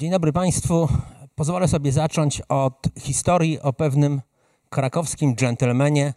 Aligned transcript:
Dzień 0.00 0.10
dobry 0.10 0.32
Państwu. 0.32 0.88
Pozwolę 1.34 1.68
sobie 1.68 1.92
zacząć 1.92 2.42
od 2.48 2.88
historii 2.98 3.60
o 3.60 3.72
pewnym 3.72 4.22
krakowskim 4.68 5.36
dżentelmenie, 5.36 6.14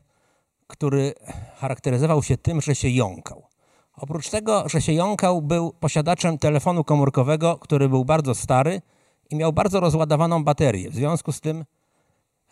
który 0.68 1.14
charakteryzował 1.56 2.24
się 2.24 2.38
tym, 2.38 2.62
że 2.62 2.76
się 2.76 2.90
jąkał. 2.90 3.44
Oprócz 3.94 4.30
tego, 4.30 4.70
że 4.70 4.82
się 4.82 4.94
jąkał, 4.94 5.42
był 5.42 5.74
posiadaczem 5.74 6.38
telefonu 6.38 6.84
komórkowego, 6.84 7.58
który 7.58 7.90
był 7.90 8.06
bardzo 8.06 8.36
stary 8.36 8.82
i 9.30 9.36
miał 9.36 9.54
bardzo 9.54 9.80
rozładowaną 9.80 10.44
baterię. 10.44 10.90
W 10.90 10.96
związku 10.96 11.32
z 11.32 11.42
tym 11.42 11.66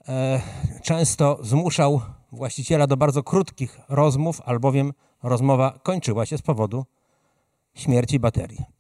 e, 0.07 0.41
często 0.83 1.39
zmuszał 1.41 2.01
właściciela 2.31 2.87
do 2.87 2.97
bardzo 2.97 3.23
krótkich 3.23 3.79
rozmów, 3.89 4.41
albowiem 4.45 4.93
rozmowa 5.23 5.79
kończyła 5.83 6.25
się 6.25 6.37
z 6.37 6.41
powodu 6.41 6.85
śmierci 7.75 8.19
baterii. 8.19 8.76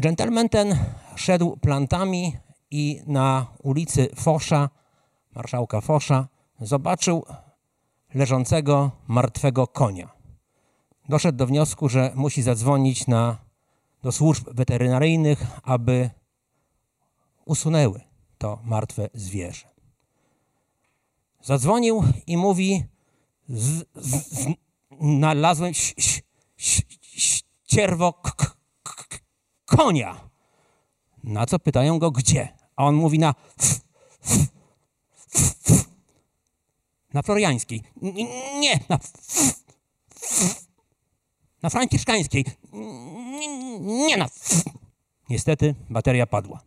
Dżentelmen 0.00 0.48
ten 0.48 0.78
szedł 1.16 1.56
plantami 1.56 2.36
i 2.70 3.00
na 3.06 3.46
ulicy 3.62 4.08
Fosza, 4.16 4.70
marszałka 5.34 5.80
Fosza, 5.80 6.28
zobaczył 6.60 7.24
leżącego 8.14 8.90
martwego 9.06 9.66
konia. 9.66 10.08
Doszedł 11.08 11.38
do 11.38 11.46
wniosku, 11.46 11.88
że 11.88 12.12
musi 12.14 12.42
zadzwonić 12.42 13.06
na, 13.06 13.38
do 14.02 14.12
służb 14.12 14.48
weterynaryjnych, 14.52 15.42
aby 15.62 16.10
usunęły 17.44 18.00
to 18.38 18.58
martwe 18.64 19.08
zwierzę. 19.14 19.66
Zadzwonił 21.42 22.04
i 22.26 22.36
mówi: 22.36 22.84
Znalazłem 25.00 25.72
ścierwo 27.66 28.12
konia. 29.76 30.20
Na 31.24 31.46
co 31.46 31.58
pytają 31.58 31.98
go 31.98 32.10
gdzie? 32.10 32.48
A 32.76 32.84
on 32.84 32.94
mówi 32.94 33.18
na 33.18 33.34
f, 33.60 33.80
f, 34.24 34.48
f, 35.70 35.84
na 37.14 37.22
floriańskiej. 37.22 37.82
Nie, 38.60 38.80
na 38.88 38.98
na 41.62 41.70
franciszkańskiej. 41.70 42.44
Nie 43.80 44.16
na 44.16 44.28
Niestety 45.30 45.74
bateria 45.90 46.26
padła. 46.26 46.60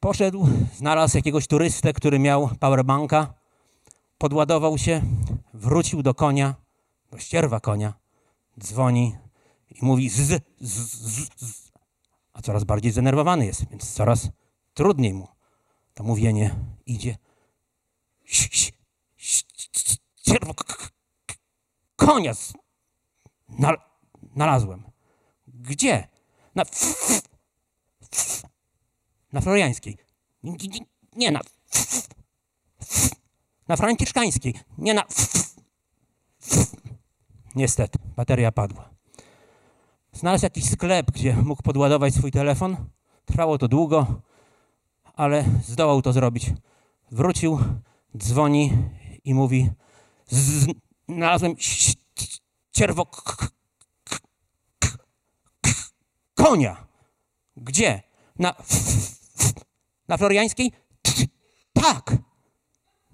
Poszedł, 0.00 0.48
znalazł 0.76 1.16
jakiegoś 1.16 1.46
turystę, 1.46 1.92
który 1.92 2.18
miał 2.18 2.50
powerbanka, 2.60 3.34
podładował 4.18 4.78
się, 4.78 5.02
wrócił 5.54 6.02
do 6.02 6.14
konia, 6.14 6.54
do 7.10 7.18
ścierwa 7.18 7.60
konia, 7.60 7.94
dzwoni 8.60 9.16
i 9.70 9.84
mówi 9.84 10.08
z, 10.08 10.14
z, 10.16 10.42
z, 10.60 11.28
z, 11.36 11.67
a 12.38 12.42
coraz 12.42 12.64
bardziej 12.64 12.92
zdenerwowany 12.92 13.46
jest, 13.46 13.68
więc 13.70 13.92
coraz 13.92 14.28
trudniej 14.74 15.14
mu 15.14 15.28
to 15.94 16.04
mówienie 16.04 16.54
idzie. 16.86 17.16
Konia 21.96 22.32
znalazłem. 24.34 24.84
Gdzie? 25.48 26.08
Na, 26.54 26.64
na 29.32 29.40
Floriańskiej. 29.40 29.96
Nie, 31.16 31.30
na 31.30 31.40
na 33.68 33.76
Franciszkańskiej. 33.76 34.54
Nie 34.78 34.94
na 34.94 35.04
Niestety, 37.54 37.98
bateria 38.16 38.52
padła. 38.52 38.97
Znalazł 40.18 40.44
jakiś 40.44 40.70
sklep, 40.70 41.10
gdzie 41.10 41.36
mógł 41.36 41.62
podładować 41.62 42.14
swój 42.14 42.30
telefon. 42.30 42.76
Trwało 43.24 43.58
to 43.58 43.68
długo, 43.68 44.06
ale 45.14 45.44
zdołał 45.64 46.02
to 46.02 46.12
zrobić. 46.12 46.52
Wrócił, 47.10 47.58
dzwoni 48.16 48.72
i 49.24 49.34
mówi: 49.34 49.70
Znalazłem 51.08 51.54
cierwo 52.72 53.06
konia. 56.34 56.86
Gdzie? 57.56 58.02
Na, 58.38 58.54
na 60.08 60.16
Floriańskiej? 60.16 60.72
Tak. 61.72 62.16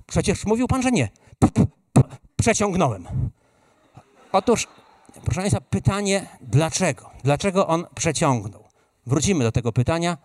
Przecież 0.06 0.45
mówił 0.47 0.67
pan, 0.67 0.83
że 0.83 0.91
nie. 0.91 1.09
Przeciągnąłem. 2.37 3.09
Otóż, 4.33 4.69
proszę 5.25 5.41
Państwa, 5.41 5.61
pytanie 5.61 6.27
dlaczego? 6.41 7.11
Dlaczego 7.25 7.67
on 7.67 7.87
przeciągnął? 7.95 8.65
Wrócimy 9.07 9.45
do 9.45 9.53
tego 9.53 9.73
pytania. 9.73 10.19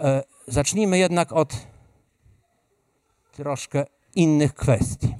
E, 0.00 0.22
zacznijmy 0.46 0.98
jednak 0.98 1.32
od 1.32 1.54
troszkę 3.32 3.84
innych 4.14 4.54
kwestii. 4.54 5.14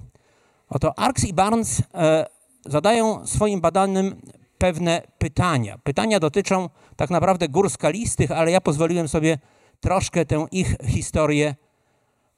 Oto 0.68 0.98
Arks 0.98 1.24
i 1.24 1.34
Barnes 1.34 1.82
e, 1.94 2.26
zadają 2.66 3.26
swoim 3.26 3.60
badanym 3.60 4.20
pewne 4.58 5.02
pytania. 5.18 5.78
Pytania 5.78 6.20
dotyczą 6.20 6.70
tak 6.96 7.10
naprawdę 7.10 7.48
gór 7.48 7.70
skalistych, 7.70 8.30
ale 8.30 8.50
ja 8.50 8.60
pozwoliłem 8.60 9.08
sobie 9.08 9.38
troszkę 9.80 10.26
tę 10.26 10.46
ich 10.50 10.76
historię 10.86 11.54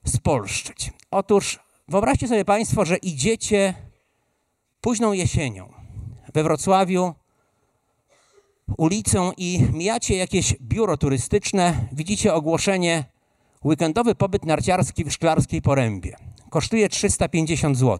spolszczyć. 0.06 0.92
Otóż 1.10 1.58
wyobraźcie 1.88 2.28
sobie 2.28 2.44
Państwo, 2.44 2.84
że 2.84 2.96
idziecie 2.96 3.74
późną 4.80 5.12
jesienią 5.12 5.85
we 6.36 6.42
Wrocławiu 6.42 7.14
ulicą 8.76 9.32
i 9.36 9.66
mijacie 9.72 10.16
jakieś 10.16 10.54
biuro 10.60 10.96
turystyczne, 10.96 11.88
widzicie 11.92 12.34
ogłoszenie 12.34 13.04
weekendowy 13.64 14.14
pobyt 14.14 14.44
narciarski 14.44 15.04
w 15.04 15.12
Szklarskiej 15.12 15.62
Porębie. 15.62 16.16
Kosztuje 16.50 16.88
350 16.88 17.78
zł. 17.78 17.98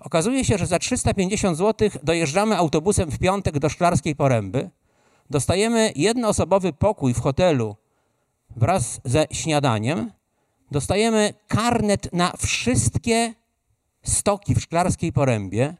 Okazuje 0.00 0.44
się, 0.44 0.58
że 0.58 0.66
za 0.66 0.78
350 0.78 1.58
zł 1.58 1.90
dojeżdżamy 2.02 2.56
autobusem 2.56 3.10
w 3.10 3.18
piątek 3.18 3.58
do 3.58 3.68
Szklarskiej 3.68 4.16
Poręby, 4.16 4.70
dostajemy 5.30 5.92
jednoosobowy 5.96 6.72
pokój 6.72 7.14
w 7.14 7.20
hotelu 7.20 7.76
wraz 8.56 9.00
ze 9.04 9.26
śniadaniem, 9.32 10.10
dostajemy 10.70 11.34
karnet 11.48 12.12
na 12.12 12.32
wszystkie 12.38 13.34
stoki 14.02 14.54
w 14.54 14.60
Szklarskiej 14.60 15.12
Porębie 15.12 15.76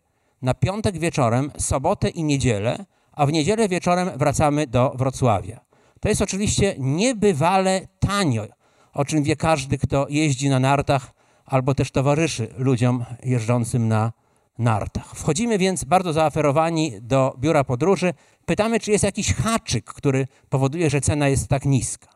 na 0.46 0.54
piątek 0.54 0.98
wieczorem, 0.98 1.50
sobotę 1.58 2.08
i 2.08 2.24
niedzielę, 2.24 2.84
a 3.12 3.26
w 3.26 3.32
niedzielę 3.32 3.68
wieczorem 3.68 4.10
wracamy 4.16 4.66
do 4.66 4.92
Wrocławia. 4.94 5.60
To 6.00 6.08
jest 6.08 6.22
oczywiście 6.22 6.74
niebywale 6.78 7.88
tanio, 7.98 8.46
o 8.92 9.04
czym 9.04 9.22
wie 9.22 9.36
każdy, 9.36 9.78
kto 9.78 10.06
jeździ 10.08 10.48
na 10.48 10.60
nartach 10.60 11.10
albo 11.46 11.74
też 11.74 11.90
towarzyszy 11.90 12.48
ludziom 12.58 13.04
jeżdżącym 13.24 13.88
na 13.88 14.12
nartach. 14.58 15.14
Wchodzimy 15.14 15.58
więc 15.58 15.84
bardzo 15.84 16.12
zaaferowani 16.12 16.92
do 17.00 17.34
biura 17.38 17.64
podróży. 17.64 18.14
Pytamy, 18.44 18.80
czy 18.80 18.90
jest 18.90 19.04
jakiś 19.04 19.34
haczyk, 19.34 19.84
który 19.84 20.26
powoduje, 20.48 20.90
że 20.90 21.00
cena 21.00 21.28
jest 21.28 21.48
tak 21.48 21.64
niska. 21.64 22.08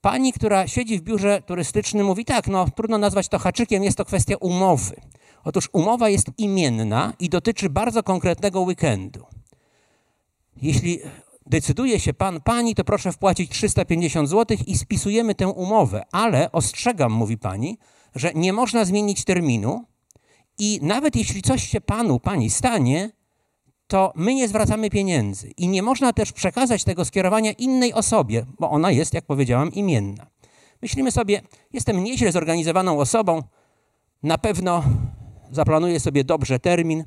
Pani, 0.00 0.32
która 0.32 0.68
siedzi 0.68 0.98
w 0.98 1.02
biurze 1.02 1.42
turystycznym, 1.46 2.06
mówi 2.06 2.24
tak, 2.24 2.46
no 2.48 2.66
trudno 2.76 2.98
nazwać 2.98 3.28
to 3.28 3.38
haczykiem, 3.38 3.84
jest 3.84 3.96
to 3.96 4.04
kwestia 4.04 4.36
umowy. 4.40 4.96
Otóż 5.44 5.68
umowa 5.72 6.08
jest 6.08 6.26
imienna 6.38 7.12
i 7.18 7.28
dotyczy 7.28 7.70
bardzo 7.70 8.02
konkretnego 8.02 8.60
weekendu. 8.60 9.24
Jeśli 10.62 10.98
decyduje 11.46 12.00
się 12.00 12.14
pan, 12.14 12.40
pani, 12.40 12.74
to 12.74 12.84
proszę 12.84 13.12
wpłacić 13.12 13.50
350 13.50 14.28
zł 14.28 14.56
i 14.66 14.78
spisujemy 14.78 15.34
tę 15.34 15.48
umowę, 15.48 16.02
ale 16.12 16.52
ostrzegam, 16.52 17.12
mówi 17.12 17.38
pani, 17.38 17.78
że 18.14 18.32
nie 18.34 18.52
można 18.52 18.84
zmienić 18.84 19.24
terminu 19.24 19.84
i 20.58 20.78
nawet 20.82 21.16
jeśli 21.16 21.42
coś 21.42 21.68
się 21.68 21.80
panu, 21.80 22.20
pani 22.20 22.50
stanie, 22.50 23.10
to 23.86 24.12
my 24.16 24.34
nie 24.34 24.48
zwracamy 24.48 24.90
pieniędzy 24.90 25.50
i 25.56 25.68
nie 25.68 25.82
można 25.82 26.12
też 26.12 26.32
przekazać 26.32 26.84
tego 26.84 27.04
skierowania 27.04 27.52
innej 27.52 27.94
osobie, 27.94 28.46
bo 28.58 28.70
ona 28.70 28.90
jest, 28.90 29.14
jak 29.14 29.24
powiedziałam, 29.24 29.72
imienna. 29.72 30.26
Myślimy 30.82 31.10
sobie, 31.10 31.42
jestem 31.72 32.04
nieźle 32.04 32.32
zorganizowaną 32.32 32.98
osobą, 32.98 33.42
na 34.22 34.38
pewno 34.38 34.84
zaplanuję 35.52 36.00
sobie 36.00 36.24
dobrze 36.24 36.58
termin, 36.58 37.04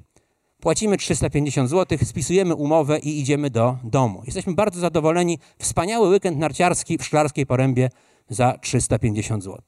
płacimy 0.59 0.97
350 0.97 1.69
zł, 1.69 1.97
spisujemy 2.03 2.55
umowę 2.55 2.99
i 2.99 3.19
idziemy 3.19 3.49
do 3.49 3.77
domu. 3.83 4.21
Jesteśmy 4.25 4.53
bardzo 4.53 4.79
zadowoleni. 4.79 5.39
Wspaniały 5.59 6.09
weekend 6.09 6.37
narciarski 6.37 6.97
w 6.97 7.05
Szklarskiej 7.05 7.45
Porębie 7.45 7.89
za 8.29 8.57
350 8.57 9.43
zł. 9.43 9.61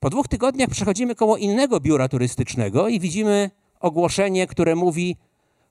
Po 0.00 0.10
dwóch 0.10 0.28
tygodniach 0.28 0.70
przechodzimy 0.70 1.14
koło 1.14 1.36
innego 1.36 1.80
biura 1.80 2.08
turystycznego 2.08 2.88
i 2.88 3.00
widzimy 3.00 3.50
ogłoszenie, 3.80 4.46
które 4.46 4.74
mówi 4.74 5.16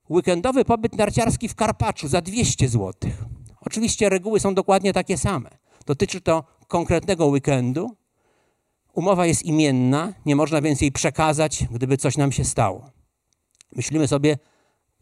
weekendowy 0.09 0.65
pobyt 0.65 0.97
narciarski 0.97 1.47
w 1.47 1.55
Karpaczu 1.55 2.07
za 2.07 2.21
200 2.21 2.67
zł. 2.67 3.11
Oczywiście 3.61 4.09
reguły 4.09 4.39
są 4.39 4.53
dokładnie 4.53 4.93
takie 4.93 5.17
same. 5.17 5.49
Dotyczy 5.85 6.21
to 6.21 6.43
konkretnego 6.67 7.25
weekendu. 7.25 7.95
Umowa 8.93 9.25
jest 9.25 9.43
imienna, 9.43 10.13
nie 10.25 10.35
można 10.35 10.61
więc 10.61 10.81
jej 10.81 10.91
przekazać, 10.91 11.65
gdyby 11.71 11.97
coś 11.97 12.17
nam 12.17 12.31
się 12.31 12.45
stało. 12.45 12.89
Myślimy 13.75 14.07
sobie, 14.07 14.37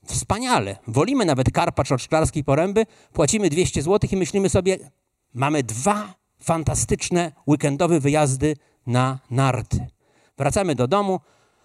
Wspaniale. 0.06 0.78
Wolimy 0.88 1.26
nawet 1.26 1.52
Karpacz 1.52 1.92
od 1.92 2.02
Szklarskiej 2.02 2.44
Poręby, 2.44 2.86
płacimy 3.14 3.50
200 3.50 3.82
zł 3.82 4.10
i 4.12 4.18
myślimy 4.18 4.50
sobie, 4.50 4.78
mamy 5.34 5.64
dwa 5.64 6.14
fantastyczne 6.40 7.32
weekendowe 7.48 8.00
wyjazdy 8.00 8.56
na 8.88 9.20
narty. 9.32 9.88
Wracamy 10.38 10.76
do 10.76 10.88
domu, 10.88 11.20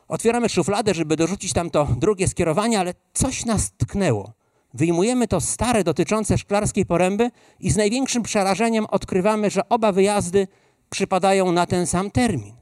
otwieramy 0.09 0.49
szufladę, 0.49 0.95
żeby 0.95 1.17
dorzucić 1.17 1.53
tam 1.53 1.71
to 1.71 1.89
drugie 1.99 2.29
skierowanie, 2.29 2.81
ale 2.81 2.95
coś 3.13 3.45
nas 3.45 3.73
tknęło. 3.73 4.33
Wyjmujemy 4.75 5.29
to 5.29 5.41
stare 5.41 5.85
dotyczące 5.85 6.39
Szklarskiej 6.39 6.87
Poręby 6.87 7.31
i 7.61 7.71
z 7.71 7.77
największym 7.77 8.23
przerażeniem 8.23 8.87
odkrywamy, 8.87 9.51
że 9.51 9.69
oba 9.69 9.93
wyjazdy 9.93 10.49
przypadają 10.91 11.53
na 11.53 11.67
ten 11.67 11.87
sam 11.87 12.11
termin. 12.11 12.55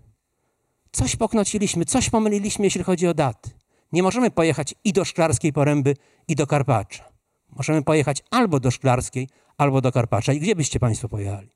Coś 0.92 1.16
poknociliśmy, 1.16 1.84
coś 1.84 2.10
pomyliliśmy, 2.10 2.64
jeśli 2.64 2.82
chodzi 2.82 3.06
o 3.06 3.14
daty. 3.14 3.50
Nie 3.92 4.02
możemy 4.02 4.30
pojechać 4.30 4.74
i 4.84 4.92
do 4.92 5.04
Szklarskiej 5.04 5.52
Poręby, 5.52 5.96
i 6.28 6.34
do 6.34 6.46
Karpacza. 6.46 7.12
Możemy 7.50 7.82
pojechać 7.82 8.22
albo 8.30 8.60
do 8.60 8.70
Szklarskiej, 8.70 9.28
albo 9.58 9.80
do 9.80 9.92
Karpacza. 9.92 10.32
I 10.32 10.40
gdzie 10.40 10.56
byście 10.56 10.80
Państwo 10.80 11.08
pojechali? 11.08 11.50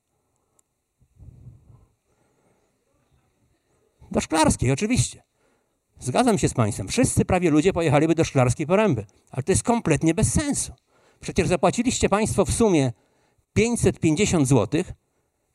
Do 4.11 4.21
Szklarskiej, 4.21 4.71
oczywiście. 4.71 5.23
Zgadzam 5.99 6.37
się 6.37 6.49
z 6.49 6.53
Państwem. 6.53 6.87
Wszyscy 6.87 7.25
prawie 7.25 7.49
ludzie 7.49 7.73
pojechaliby 7.73 8.15
do 8.15 8.23
Szklarskiej 8.23 8.67
Poręby. 8.67 9.05
Ale 9.31 9.43
to 9.43 9.51
jest 9.51 9.63
kompletnie 9.63 10.13
bez 10.13 10.33
sensu. 10.33 10.73
Przecież 11.19 11.47
zapłaciliście 11.47 12.09
Państwo 12.09 12.45
w 12.45 12.51
sumie 12.51 12.93
550 13.53 14.47
zł, 14.47 14.83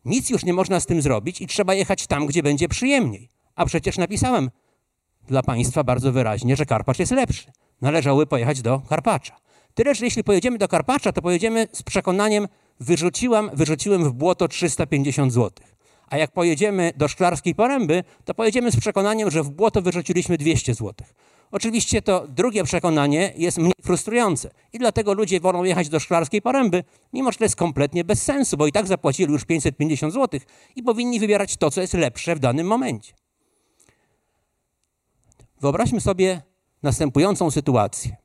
nic 0.05 0.31
już 0.31 0.45
nie 0.45 0.53
można 0.53 0.81
z 0.81 0.87
tym 0.87 1.03
zrobić 1.03 1.41
i 1.41 1.47
trzeba 1.47 1.75
jechać 1.75 2.07
tam, 2.07 2.27
gdzie 2.27 2.43
będzie 2.43 2.69
przyjemniej. 2.69 3.29
A 3.55 3.67
przecież 3.67 3.99
napisałem 3.99 4.51
dla 5.29 5.43
Państwa 5.43 5.85
bardzo 5.85 6.13
wyraźnie, 6.13 6.57
że 6.57 6.67
Karpacz 6.67 6.99
jest 6.99 7.13
lepszy. 7.13 7.53
Należałoby 7.81 8.27
pojechać 8.27 8.63
do 8.63 8.81
Karpacza. 8.89 9.37
Tyle, 9.75 9.95
że 9.95 10.05
jeśli 10.05 10.25
pojedziemy 10.25 10.59
do 10.59 10.69
Karpacza, 10.69 11.13
to 11.13 11.23
pojedziemy 11.23 11.69
z 11.73 11.83
przekonaniem, 11.83 12.49
wyrzuciłam, 12.81 13.51
wyrzuciłem 13.55 14.05
w 14.05 14.13
błoto 14.13 14.49
350 14.49 15.33
zł. 15.33 15.67
A 16.09 16.17
jak 16.17 16.33
pojedziemy 16.33 16.93
do 16.97 17.09
Szklarskiej 17.09 17.55
Poręby, 17.55 18.05
to 18.25 18.35
pojedziemy 18.35 18.73
z 18.73 18.77
przekonaniem, 18.77 19.31
że 19.31 19.43
w 19.43 19.51
błoto 19.51 19.83
wyrzuciliśmy 19.83 20.39
200 20.39 20.75
zł. 20.75 20.95
Oczywiście 21.53 22.03
to 22.03 22.29
drugie 22.29 22.65
przekonanie 22.65 23.33
jest 23.37 23.59
mniej 23.59 23.73
frustrujące 23.83 24.51
i 24.73 24.79
dlatego 24.79 25.13
ludzie 25.13 25.41
wolą 25.41 25.65
jechać 25.65 25.89
do 25.89 26.01
Szklarskiej 26.01 26.43
Poręby, 26.43 26.85
mimo 27.13 27.33
że 27.33 27.39
to 27.39 27.45
jest 27.45 27.57
kompletnie 27.57 28.05
bez 28.05 28.23
sensu, 28.23 28.57
bo 28.57 28.67
i 28.67 28.73
tak 28.73 28.87
zapłacili 28.87 29.33
już 29.33 29.45
550 29.45 30.15
zł 30.15 30.41
i 30.77 30.83
powinni 30.83 31.21
wybierać 31.21 31.57
to, 31.57 31.71
co 31.71 31.81
jest 31.81 31.95
lepsze 31.95 32.37
w 32.37 32.39
danym 32.39 32.67
momencie. 32.67 33.15
Wyobraźmy 35.61 36.01
sobie 36.01 36.43
następującą 36.83 37.51
sytuację. 37.51 38.17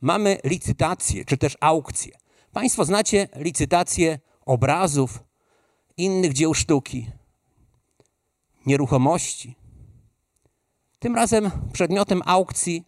Mamy 0.00 0.38
licytację, 0.44 1.24
czy 1.24 1.36
też 1.36 1.56
aukcję. 1.60 2.12
Państwo 2.52 2.84
znacie 2.84 3.28
licytację 3.36 4.18
obrazów, 4.46 5.24
innych 5.96 6.32
dzieł 6.32 6.54
sztuki, 6.54 7.10
nieruchomości. 8.66 9.61
Tym 11.02 11.16
razem 11.16 11.50
przedmiotem 11.72 12.22
aukcji 12.26 12.84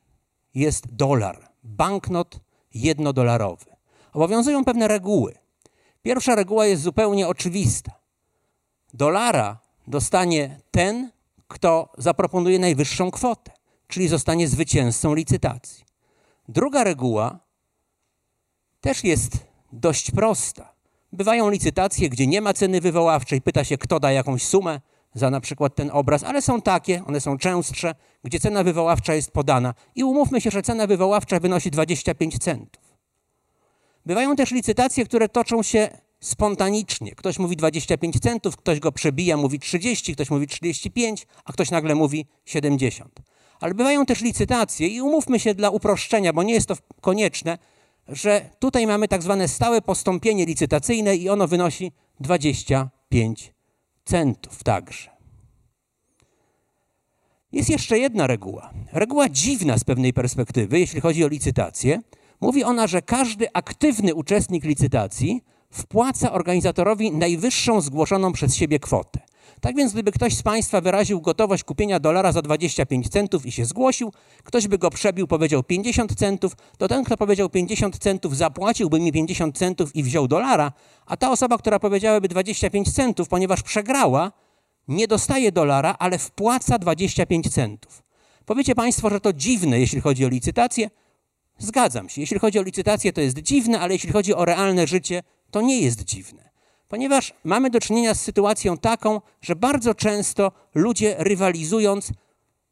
jest 0.54 0.86
dolar, 0.86 1.48
banknot 1.62 2.40
jednodolarowy. 2.74 3.66
Obowiązują 4.12 4.64
pewne 4.64 4.88
reguły. 4.88 5.34
Pierwsza 6.02 6.34
reguła 6.34 6.66
jest 6.66 6.82
zupełnie 6.82 7.28
oczywista. 7.28 7.92
Dolara 8.94 9.58
dostanie 9.86 10.60
ten, 10.70 11.10
kto 11.48 11.92
zaproponuje 11.98 12.58
najwyższą 12.58 13.10
kwotę 13.10 13.50
czyli 13.88 14.08
zostanie 14.08 14.48
zwycięzcą 14.48 15.14
licytacji. 15.14 15.84
Druga 16.48 16.84
reguła 16.84 17.38
też 18.80 19.04
jest 19.04 19.32
dość 19.72 20.10
prosta. 20.10 20.74
Bywają 21.12 21.50
licytacje, 21.50 22.08
gdzie 22.08 22.26
nie 22.26 22.40
ma 22.40 22.52
ceny 22.52 22.80
wywoławczej, 22.80 23.42
pyta 23.42 23.64
się, 23.64 23.78
kto 23.78 24.00
da 24.00 24.12
jakąś 24.12 24.42
sumę 24.42 24.80
za 25.14 25.30
na 25.30 25.40
przykład 25.40 25.74
ten 25.74 25.90
obraz, 25.92 26.24
ale 26.24 26.42
są 26.42 26.62
takie, 26.62 27.04
one 27.06 27.20
są 27.20 27.38
częstsze, 27.38 27.94
gdzie 28.24 28.40
cena 28.40 28.64
wywoławcza 28.64 29.14
jest 29.14 29.30
podana 29.30 29.74
i 29.94 30.04
umówmy 30.04 30.40
się, 30.40 30.50
że 30.50 30.62
cena 30.62 30.86
wywoławcza 30.86 31.40
wynosi 31.40 31.70
25 31.70 32.38
centów. 32.38 32.82
Bywają 34.06 34.36
też 34.36 34.50
licytacje, 34.50 35.04
które 35.04 35.28
toczą 35.28 35.62
się 35.62 35.88
spontanicznie. 36.20 37.14
Ktoś 37.14 37.38
mówi 37.38 37.56
25 37.56 38.20
centów, 38.20 38.56
ktoś 38.56 38.80
go 38.80 38.92
przebija, 38.92 39.36
mówi 39.36 39.58
30, 39.58 40.14
ktoś 40.14 40.30
mówi 40.30 40.46
35, 40.46 41.26
a 41.44 41.52
ktoś 41.52 41.70
nagle 41.70 41.94
mówi 41.94 42.26
70. 42.44 43.20
Ale 43.60 43.74
bywają 43.74 44.06
też 44.06 44.20
licytacje 44.20 44.88
i 44.88 45.00
umówmy 45.00 45.40
się 45.40 45.54
dla 45.54 45.70
uproszczenia, 45.70 46.32
bo 46.32 46.42
nie 46.42 46.54
jest 46.54 46.68
to 46.68 46.76
konieczne, 47.00 47.58
że 48.08 48.50
tutaj 48.58 48.86
mamy 48.86 49.08
tak 49.08 49.22
zwane 49.22 49.48
stałe 49.48 49.82
postąpienie 49.82 50.46
licytacyjne 50.46 51.16
i 51.16 51.28
ono 51.28 51.48
wynosi 51.48 51.92
25 52.20 53.54
centów 54.04 54.64
także. 54.64 55.10
Jest 57.52 57.70
jeszcze 57.70 57.98
jedna 57.98 58.26
reguła. 58.26 58.70
Reguła 58.92 59.28
dziwna 59.28 59.78
z 59.78 59.84
pewnej 59.84 60.12
perspektywy, 60.12 60.80
jeśli 60.80 61.00
chodzi 61.00 61.24
o 61.24 61.28
licytację. 61.28 62.00
Mówi 62.40 62.64
ona, 62.64 62.86
że 62.86 63.02
każdy 63.02 63.52
aktywny 63.52 64.14
uczestnik 64.14 64.64
licytacji 64.64 65.44
wpłaca 65.70 66.32
organizatorowi 66.32 67.12
najwyższą 67.12 67.80
zgłoszoną 67.80 68.32
przez 68.32 68.54
siebie 68.54 68.78
kwotę. 68.78 69.20
Tak 69.60 69.76
więc 69.76 69.92
gdyby 69.92 70.12
ktoś 70.12 70.36
z 70.36 70.42
Państwa 70.42 70.80
wyraził 70.80 71.20
gotowość 71.20 71.64
kupienia 71.64 72.00
dolara 72.00 72.32
za 72.32 72.42
25 72.42 73.08
centów 73.08 73.46
i 73.46 73.52
się 73.52 73.64
zgłosił, 73.64 74.12
ktoś 74.44 74.68
by 74.68 74.78
go 74.78 74.90
przebił, 74.90 75.26
powiedział 75.26 75.62
50 75.62 76.14
centów, 76.14 76.52
to 76.78 76.88
ten, 76.88 77.04
kto 77.04 77.16
powiedział 77.16 77.48
50 77.48 77.98
centów, 77.98 78.36
zapłaciłby 78.36 79.00
mi 79.00 79.12
50 79.12 79.58
centów 79.58 79.96
i 79.96 80.02
wziął 80.02 80.28
dolara, 80.28 80.72
a 81.06 81.16
ta 81.16 81.30
osoba, 81.30 81.58
która 81.58 81.78
powiedziałaby 81.78 82.28
25 82.28 82.94
centów, 82.94 83.28
ponieważ 83.28 83.62
przegrała, 83.62 84.32
nie 84.88 85.08
dostaje 85.08 85.52
dolara, 85.52 85.96
ale 85.98 86.18
wpłaca 86.18 86.78
25 86.78 87.54
centów. 87.54 88.02
Powiecie 88.46 88.74
Państwo, 88.74 89.10
że 89.10 89.20
to 89.20 89.32
dziwne, 89.32 89.80
jeśli 89.80 90.00
chodzi 90.00 90.24
o 90.24 90.28
licytację. 90.28 90.90
Zgadzam 91.58 92.08
się. 92.08 92.20
Jeśli 92.20 92.38
chodzi 92.38 92.58
o 92.58 92.62
licytację, 92.62 93.12
to 93.12 93.20
jest 93.20 93.38
dziwne, 93.38 93.80
ale 93.80 93.92
jeśli 93.92 94.12
chodzi 94.12 94.34
o 94.34 94.44
realne 94.44 94.86
życie, 94.86 95.22
to 95.50 95.60
nie 95.60 95.80
jest 95.80 96.04
dziwne 96.04 96.53
ponieważ 96.94 97.32
mamy 97.44 97.70
do 97.70 97.80
czynienia 97.80 98.14
z 98.14 98.20
sytuacją 98.20 98.78
taką, 98.78 99.20
że 99.40 99.56
bardzo 99.56 99.94
często 99.94 100.52
ludzie 100.74 101.16
rywalizując 101.18 102.12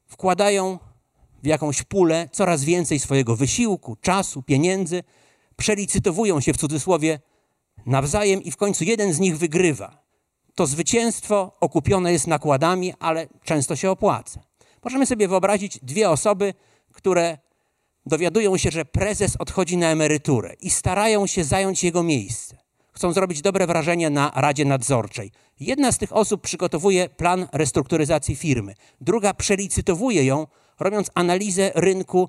wkładają 0.07 0.79
w 1.43 1.47
jakąś 1.47 1.83
pulę 1.83 2.29
coraz 2.33 2.65
więcej 2.65 2.99
swojego 2.99 3.37
wysiłku, 3.37 3.97
czasu, 3.97 4.43
pieniędzy, 4.43 5.03
przelicytowują 5.57 6.41
się 6.41 6.53
w 6.53 6.57
cudzysłowie 6.57 7.21
nawzajem 7.87 8.43
i 8.43 8.51
w 8.51 8.57
końcu 8.57 8.85
jeden 8.85 9.13
z 9.13 9.21
nich 9.21 9.39
wygrywa. 9.39 10.05
To 10.55 10.67
zwycięstwo 10.67 11.53
okupione 11.61 12.13
jest 12.13 12.27
nakładami, 12.27 12.95
ale 12.99 13.27
często 13.45 13.77
się 13.77 13.91
opłaca. 13.91 14.41
Możemy 14.85 15.07
sobie 15.07 15.29
wyobrazić 15.29 15.79
dwie 15.83 16.11
osoby, 16.11 16.55
które 16.93 17.39
dowiadują 18.07 18.57
się, 18.57 18.71
że 18.71 18.85
prezes 18.85 19.37
odchodzi 19.39 19.77
na 19.77 19.87
emeryturę 19.87 20.55
i 20.61 20.71
starają 20.71 21.27
się 21.27 21.45
zająć 21.45 21.85
jego 21.85 22.03
miejsce 22.03 22.62
chcą 23.03 23.13
zrobić 23.13 23.43
dobre 23.43 23.67
wrażenie 23.67 24.11
na 24.11 24.33
Radzie 24.35 24.65
Nadzorczej. 24.65 25.31
Jedna 25.61 25.93
z 25.93 25.99
tych 25.99 26.17
osób 26.17 26.41
przygotowuje 26.41 27.09
plan 27.09 27.49
restrukturyzacji 27.53 28.37
firmy, 28.37 28.75
druga 29.01 29.35
przelicytowuje 29.35 30.25
ją, 30.25 30.47
robiąc 30.81 31.11
analizę 31.15 31.71
rynku 31.75 32.29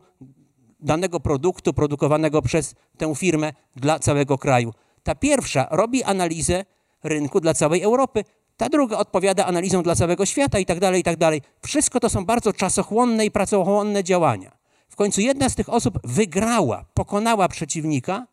danego 0.80 1.20
produktu 1.20 1.74
produkowanego 1.74 2.42
przez 2.42 2.76
tę 2.98 3.16
firmę 3.16 3.54
dla 3.76 4.00
całego 4.00 4.38
kraju. 4.38 4.74
Ta 5.04 5.16
pierwsza 5.16 5.68
robi 5.72 6.04
analizę 6.04 6.66
rynku 7.04 7.40
dla 7.40 7.54
całej 7.54 7.82
Europy, 7.82 8.24
ta 8.58 8.70
druga 8.70 8.98
odpowiada 8.98 9.46
analizą 9.46 9.84
dla 9.84 9.96
całego 9.96 10.26
świata 10.26 10.60
i 10.60 10.66
tak 10.66 10.80
dalej, 10.80 11.02
i 11.02 11.04
tak 11.04 11.18
dalej. 11.18 11.42
Wszystko 11.62 12.00
to 12.00 12.10
są 12.10 12.26
bardzo 12.26 12.54
czasochłonne 12.54 13.26
i 13.26 13.32
pracochłonne 13.32 14.04
działania. 14.04 14.52
W 14.90 14.96
końcu 14.96 15.22
jedna 15.22 15.50
z 15.50 15.56
tych 15.56 15.70
osób 15.70 16.00
wygrała, 16.04 16.86
pokonała 16.94 17.48
przeciwnika, 17.48 18.28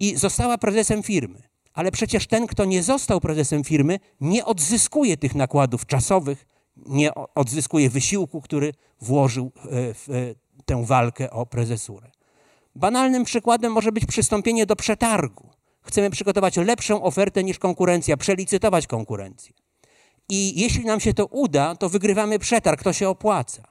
i 0.00 0.16
została 0.16 0.58
prezesem 0.58 1.02
firmy. 1.02 1.42
Ale 1.72 1.92
przecież 1.92 2.26
ten, 2.26 2.46
kto 2.46 2.64
nie 2.64 2.82
został 2.82 3.20
prezesem 3.20 3.64
firmy, 3.64 3.98
nie 4.20 4.44
odzyskuje 4.44 5.16
tych 5.16 5.34
nakładów 5.34 5.86
czasowych, 5.86 6.46
nie 6.76 7.14
odzyskuje 7.14 7.90
wysiłku, 7.90 8.40
który 8.40 8.72
włożył 9.00 9.52
e, 9.56 9.94
w 9.94 10.08
e, 10.10 10.62
tę 10.64 10.84
walkę 10.84 11.30
o 11.30 11.46
prezesurę. 11.46 12.10
Banalnym 12.74 13.24
przykładem 13.24 13.72
może 13.72 13.92
być 13.92 14.06
przystąpienie 14.06 14.66
do 14.66 14.76
przetargu. 14.76 15.48
Chcemy 15.82 16.10
przygotować 16.10 16.56
lepszą 16.56 17.02
ofertę 17.02 17.44
niż 17.44 17.58
konkurencja, 17.58 18.16
przelicytować 18.16 18.86
konkurencję. 18.86 19.52
I 20.28 20.60
jeśli 20.60 20.84
nam 20.84 21.00
się 21.00 21.14
to 21.14 21.26
uda, 21.26 21.76
to 21.76 21.88
wygrywamy 21.88 22.38
przetarg, 22.38 22.82
to 22.82 22.92
się 22.92 23.08
opłaca. 23.08 23.62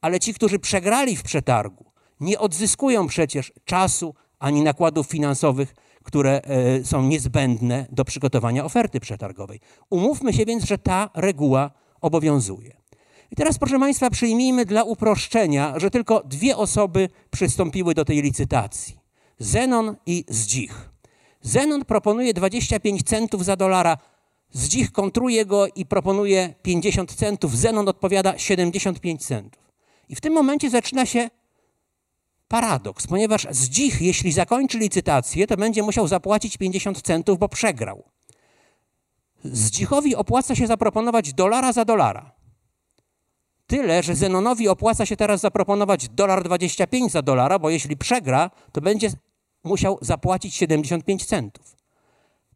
Ale 0.00 0.20
ci, 0.20 0.34
którzy 0.34 0.58
przegrali 0.58 1.16
w 1.16 1.22
przetargu, 1.22 1.92
nie 2.20 2.38
odzyskują 2.38 3.06
przecież 3.06 3.52
czasu, 3.64 4.14
ani 4.46 4.62
nakładów 4.62 5.06
finansowych, 5.06 5.74
które 6.02 6.42
e, 6.42 6.84
są 6.84 7.02
niezbędne 7.02 7.86
do 7.92 8.04
przygotowania 8.04 8.64
oferty 8.64 9.00
przetargowej. 9.00 9.60
Umówmy 9.90 10.32
się 10.32 10.44
więc, 10.44 10.64
że 10.64 10.78
ta 10.78 11.10
reguła 11.14 11.70
obowiązuje. 12.00 12.76
I 13.30 13.36
teraz, 13.36 13.58
proszę 13.58 13.78
Państwa, 13.78 14.10
przyjmijmy 14.10 14.64
dla 14.64 14.82
uproszczenia, 14.84 15.78
że 15.78 15.90
tylko 15.90 16.22
dwie 16.24 16.56
osoby 16.56 17.08
przystąpiły 17.30 17.94
do 17.94 18.04
tej 18.04 18.22
licytacji. 18.22 18.98
Zenon 19.38 19.96
i 20.06 20.24
Zdzich. 20.28 20.90
Zenon 21.42 21.84
proponuje 21.84 22.34
25 22.34 23.02
centów 23.02 23.44
za 23.44 23.56
dolara, 23.56 23.98
Zdzich 24.52 24.92
kontruje 24.92 25.46
go 25.46 25.66
i 25.74 25.86
proponuje 25.86 26.54
50 26.62 27.14
centów, 27.14 27.56
Zenon 27.56 27.88
odpowiada 27.88 28.38
75 28.38 29.26
centów. 29.26 29.62
I 30.08 30.14
w 30.14 30.20
tym 30.20 30.32
momencie 30.32 30.70
zaczyna 30.70 31.06
się 31.06 31.30
paradoks, 32.48 33.06
ponieważ 33.06 33.46
Zdzich, 33.50 34.02
jeśli 34.02 34.32
zakończy 34.32 34.78
licytację, 34.78 35.46
to 35.46 35.56
będzie 35.56 35.82
musiał 35.82 36.08
zapłacić 36.08 36.56
50 36.56 37.02
centów, 37.02 37.38
bo 37.38 37.48
przegrał. 37.48 38.04
Zdzichowi 39.44 40.16
opłaca 40.16 40.54
się 40.54 40.66
zaproponować 40.66 41.34
dolara 41.34 41.72
za 41.72 41.84
dolara. 41.84 42.32
Tyle, 43.66 44.02
że 44.02 44.14
Zenonowi 44.14 44.68
opłaca 44.68 45.06
się 45.06 45.16
teraz 45.16 45.40
zaproponować 45.40 46.08
dolar 46.08 46.44
25 46.44 47.12
za 47.12 47.22
dolara, 47.22 47.58
bo 47.58 47.70
jeśli 47.70 47.96
przegra, 47.96 48.50
to 48.72 48.80
będzie 48.80 49.10
musiał 49.64 49.98
zapłacić 50.00 50.54
75 50.54 51.26
centów. 51.26 51.76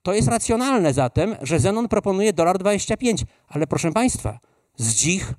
To 0.02 0.14
jest 0.14 0.28
racjonalne 0.28 0.92
zatem, 0.92 1.36
że 1.42 1.58
Zenon 1.58 1.88
proponuje 1.88 2.32
dolar 2.32 2.58
25, 2.58 3.24
ale 3.48 3.66
proszę 3.66 3.92
Państwa, 3.92 4.38
Zdzich 4.76 5.34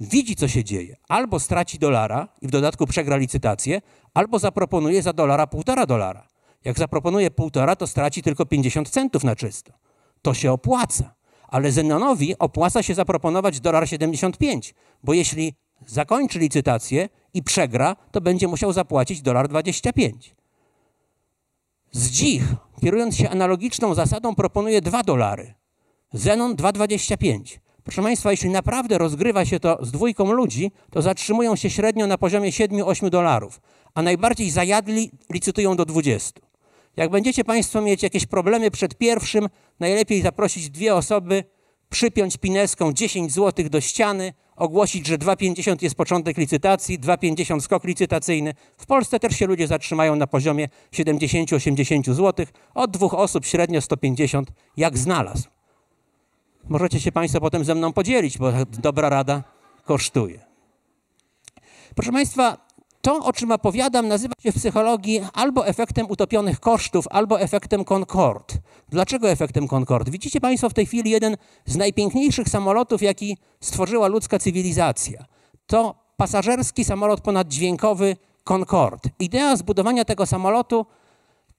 widzi, 0.00 0.36
co 0.36 0.48
się 0.48 0.64
dzieje. 0.64 0.96
Albo 1.08 1.40
straci 1.40 1.78
dolara 1.78 2.28
i 2.42 2.48
w 2.48 2.50
dodatku 2.50 2.86
przegra 2.86 3.16
licytację, 3.16 3.80
albo 4.14 4.38
zaproponuje 4.38 5.02
za 5.02 5.12
dolara 5.12 5.46
półtora 5.46 5.86
dolara. 5.86 6.28
Jak 6.64 6.78
zaproponuje 6.78 7.30
półtora, 7.30 7.76
to 7.76 7.86
straci 7.86 8.22
tylko 8.22 8.46
50 8.46 8.90
centów 8.90 9.24
na 9.24 9.36
czysto. 9.36 9.72
To 10.22 10.34
się 10.34 10.52
opłaca. 10.52 11.14
Ale 11.48 11.72
Zenonowi 11.72 12.38
opłaca 12.38 12.82
się 12.82 12.94
zaproponować 12.94 13.60
dolar 13.60 13.88
75, 13.88 14.74
bo 15.02 15.12
jeśli 15.12 15.54
zakończy 15.86 16.38
licytację 16.38 17.08
i 17.34 17.42
przegra, 17.42 17.96
to 18.10 18.20
będzie 18.20 18.48
musiał 18.48 18.72
zapłacić 18.72 19.22
dolar 19.22 19.48
25. 19.48 20.34
Zdzich, 21.92 22.42
kierując 22.80 23.16
się 23.16 23.30
analogiczną 23.30 23.94
zasadą, 23.94 24.34
proponuje 24.34 24.80
2 24.80 25.02
dolary. 25.02 25.54
Zenon 26.12 26.56
2,25. 26.56 27.58
Proszę 27.88 28.02
Państwa, 28.02 28.30
jeśli 28.30 28.50
naprawdę 28.50 28.98
rozgrywa 28.98 29.44
się 29.44 29.60
to 29.60 29.78
z 29.80 29.90
dwójką 29.90 30.32
ludzi, 30.32 30.72
to 30.90 31.02
zatrzymują 31.02 31.56
się 31.56 31.70
średnio 31.70 32.06
na 32.06 32.18
poziomie 32.18 32.50
7-8 32.50 33.10
dolarów, 33.10 33.60
a 33.94 34.02
najbardziej 34.02 34.50
zajadli 34.50 35.10
licytują 35.32 35.76
do 35.76 35.84
20. 35.84 36.40
Jak 36.96 37.10
będziecie 37.10 37.44
Państwo 37.44 37.82
mieć 37.82 38.02
jakieś 38.02 38.26
problemy 38.26 38.70
przed 38.70 38.94
pierwszym, 38.94 39.48
najlepiej 39.80 40.22
zaprosić 40.22 40.70
dwie 40.70 40.94
osoby, 40.94 41.44
przypiąć 41.90 42.36
pineską 42.36 42.92
10 42.92 43.32
zł 43.32 43.68
do 43.68 43.80
ściany, 43.80 44.32
ogłosić, 44.56 45.06
że 45.06 45.18
2,50 45.18 45.82
jest 45.82 45.94
początek 45.94 46.38
licytacji, 46.38 46.98
2,50 46.98 47.60
skok 47.60 47.84
licytacyjny. 47.84 48.54
W 48.76 48.86
Polsce 48.86 49.20
też 49.20 49.36
się 49.36 49.46
ludzie 49.46 49.66
zatrzymają 49.66 50.16
na 50.16 50.26
poziomie 50.26 50.68
70-80 50.92 52.14
zł, 52.14 52.46
od 52.74 52.90
dwóch 52.90 53.14
osób 53.14 53.46
średnio 53.46 53.80
150, 53.80 54.50
jak 54.76 54.98
znalazł. 54.98 55.57
Możecie 56.68 57.00
się 57.00 57.12
Państwo 57.12 57.40
potem 57.40 57.64
ze 57.64 57.74
mną 57.74 57.92
podzielić, 57.92 58.38
bo 58.38 58.52
dobra 58.78 59.08
rada 59.08 59.42
kosztuje. 59.84 60.40
Proszę 61.94 62.12
Państwa, 62.12 62.68
to, 63.02 63.24
o 63.24 63.32
czym 63.32 63.52
opowiadam, 63.52 64.08
nazywa 64.08 64.34
się 64.42 64.52
w 64.52 64.54
psychologii 64.54 65.20
albo 65.32 65.66
efektem 65.66 66.10
utopionych 66.10 66.60
kosztów, 66.60 67.04
albo 67.10 67.40
efektem 67.40 67.84
Concorde. 67.84 68.54
Dlaczego 68.88 69.30
efektem 69.30 69.68
Concorde? 69.68 70.10
Widzicie 70.10 70.40
Państwo 70.40 70.70
w 70.70 70.74
tej 70.74 70.86
chwili 70.86 71.10
jeden 71.10 71.36
z 71.66 71.76
najpiękniejszych 71.76 72.48
samolotów, 72.48 73.02
jaki 73.02 73.36
stworzyła 73.60 74.08
ludzka 74.08 74.38
cywilizacja. 74.38 75.24
To 75.66 75.94
pasażerski 76.16 76.84
samolot 76.84 77.20
ponaddźwiękowy 77.20 78.16
Concorde. 78.44 79.10
Idea 79.18 79.56
zbudowania 79.56 80.04
tego 80.04 80.26
samolotu 80.26 80.86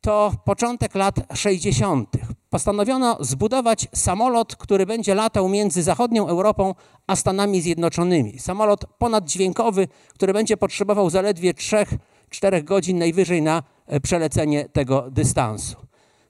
to 0.01 0.33
początek 0.45 0.95
lat 0.95 1.15
60. 1.33 2.09
Postanowiono 2.49 3.17
zbudować 3.19 3.87
samolot, 3.93 4.55
który 4.55 4.85
będzie 4.85 5.15
latał 5.15 5.49
między 5.49 5.83
zachodnią 5.83 6.27
Europą 6.27 6.75
a 7.07 7.15
Stanami 7.15 7.61
Zjednoczonymi. 7.61 8.39
Samolot 8.39 8.85
ponaddźwiękowy, 8.97 9.87
który 10.13 10.33
będzie 10.33 10.57
potrzebował 10.57 11.09
zaledwie 11.09 11.53
3-4 11.53 12.63
godzin 12.63 12.97
najwyżej 12.97 13.41
na 13.41 13.63
e, 13.87 13.99
przelecenie 13.99 14.69
tego 14.69 15.11
dystansu. 15.11 15.75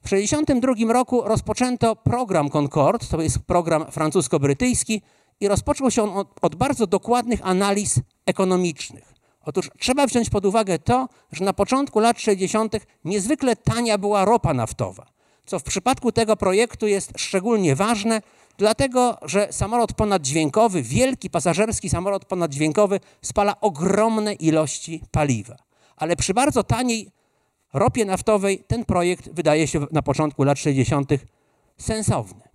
W 0.01 0.03
1962 0.03 0.93
roku 0.93 1.21
rozpoczęto 1.21 1.95
program 1.95 2.49
Concorde, 2.49 3.05
to 3.11 3.21
jest 3.21 3.39
program 3.39 3.85
francusko-brytyjski, 3.91 5.01
i 5.39 5.47
rozpoczął 5.47 5.91
się 5.91 6.03
on 6.03 6.09
od, 6.09 6.27
od 6.41 6.55
bardzo 6.55 6.87
dokładnych 6.87 7.39
analiz 7.43 7.99
ekonomicznych. 8.25 9.13
Otóż 9.49 9.69
trzeba 9.79 10.07
wziąć 10.07 10.29
pod 10.29 10.45
uwagę 10.45 10.79
to, 10.79 11.09
że 11.31 11.45
na 11.45 11.53
początku 11.53 11.99
lat 11.99 12.19
60. 12.21 12.75
niezwykle 13.05 13.55
tania 13.55 13.97
była 13.97 14.25
ropa 14.25 14.53
naftowa, 14.53 15.05
co 15.45 15.59
w 15.59 15.63
przypadku 15.63 16.11
tego 16.11 16.37
projektu 16.37 16.87
jest 16.87 17.13
szczególnie 17.17 17.75
ważne, 17.75 18.21
dlatego 18.57 19.17
że 19.21 19.47
samolot 19.51 19.93
ponaddźwiękowy, 19.93 20.81
wielki 20.81 21.29
pasażerski 21.29 21.89
samolot 21.89 22.25
ponaddźwiękowy 22.25 22.99
spala 23.21 23.61
ogromne 23.61 24.33
ilości 24.33 25.03
paliwa. 25.11 25.55
Ale 25.97 26.15
przy 26.15 26.33
bardzo 26.33 26.63
taniej 26.63 27.11
ropie 27.73 28.05
naftowej 28.05 28.63
ten 28.67 28.85
projekt 28.85 29.29
wydaje 29.33 29.67
się 29.67 29.85
na 29.91 30.01
początku 30.01 30.43
lat 30.43 30.59
60. 30.59 31.09
sensowny. 31.77 32.48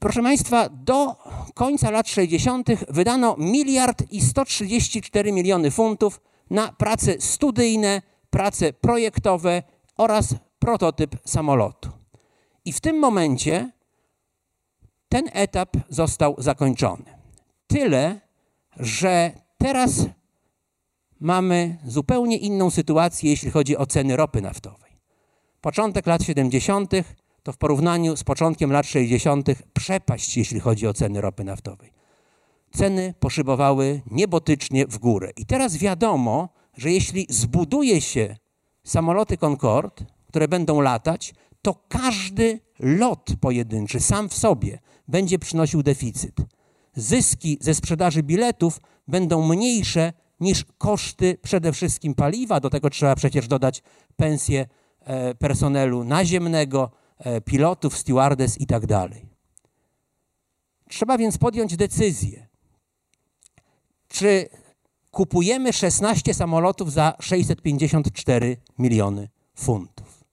Proszę 0.00 0.22
Państwa, 0.22 0.68
do 0.68 1.16
końca 1.54 1.90
lat 1.90 2.08
60. 2.08 2.68
wydano 2.88 3.36
miliard 3.38 4.02
i 4.10 4.20
134 4.20 5.32
miliony 5.32 5.70
funtów 5.70 6.20
na 6.50 6.72
prace 6.72 7.20
studyjne, 7.20 8.02
prace 8.30 8.72
projektowe 8.72 9.62
oraz 9.96 10.34
prototyp 10.58 11.16
samolotu. 11.24 11.90
I 12.64 12.72
w 12.72 12.80
tym 12.80 12.98
momencie 12.98 13.70
ten 15.08 15.30
etap 15.32 15.76
został 15.88 16.34
zakończony. 16.38 17.04
Tyle, 17.66 18.20
że 18.76 19.32
teraz 19.58 20.06
mamy 21.20 21.78
zupełnie 21.86 22.36
inną 22.36 22.70
sytuację, 22.70 23.30
jeśli 23.30 23.50
chodzi 23.50 23.76
o 23.76 23.86
ceny 23.86 24.16
ropy 24.16 24.40
naftowej. 24.40 24.90
Początek 25.60 26.06
lat 26.06 26.22
70 26.22 26.92
to 27.50 27.54
w 27.54 27.58
porównaniu 27.58 28.16
z 28.16 28.24
początkiem 28.24 28.72
lat 28.72 28.86
60. 28.86 29.48
przepaść, 29.72 30.36
jeśli 30.36 30.60
chodzi 30.60 30.86
o 30.86 30.94
ceny 30.94 31.20
ropy 31.20 31.44
naftowej. 31.44 31.92
Ceny 32.72 33.14
poszybowały 33.20 34.00
niebotycznie 34.10 34.86
w 34.86 34.98
górę. 34.98 35.30
I 35.36 35.46
teraz 35.46 35.76
wiadomo, 35.76 36.48
że 36.76 36.92
jeśli 36.92 37.26
zbuduje 37.28 38.00
się 38.00 38.36
samoloty 38.84 39.36
Concorde, 39.36 40.04
które 40.26 40.48
będą 40.48 40.80
latać, 40.80 41.34
to 41.62 41.74
każdy 41.88 42.60
lot 42.78 43.30
pojedynczy 43.40 44.00
sam 44.00 44.28
w 44.28 44.34
sobie 44.34 44.78
będzie 45.08 45.38
przynosił 45.38 45.82
deficyt. 45.82 46.36
Zyski 46.94 47.58
ze 47.60 47.74
sprzedaży 47.74 48.22
biletów 48.22 48.80
będą 49.08 49.48
mniejsze 49.48 50.12
niż 50.40 50.64
koszty 50.78 51.38
przede 51.42 51.72
wszystkim 51.72 52.14
paliwa. 52.14 52.60
Do 52.60 52.70
tego 52.70 52.90
trzeba 52.90 53.14
przecież 53.14 53.48
dodać 53.48 53.82
pensję 54.16 54.66
e, 55.00 55.34
personelu 55.34 56.04
naziemnego, 56.04 56.99
pilotów, 57.44 57.98
stewardess 57.98 58.60
i 58.60 58.66
tak 58.66 58.86
dalej. 58.86 59.26
Trzeba 60.88 61.18
więc 61.18 61.38
podjąć 61.38 61.76
decyzję, 61.76 62.48
czy 64.08 64.48
kupujemy 65.10 65.72
16 65.72 66.34
samolotów 66.34 66.92
za 66.92 67.16
654 67.20 68.56
miliony 68.78 69.28
funtów. 69.54 70.24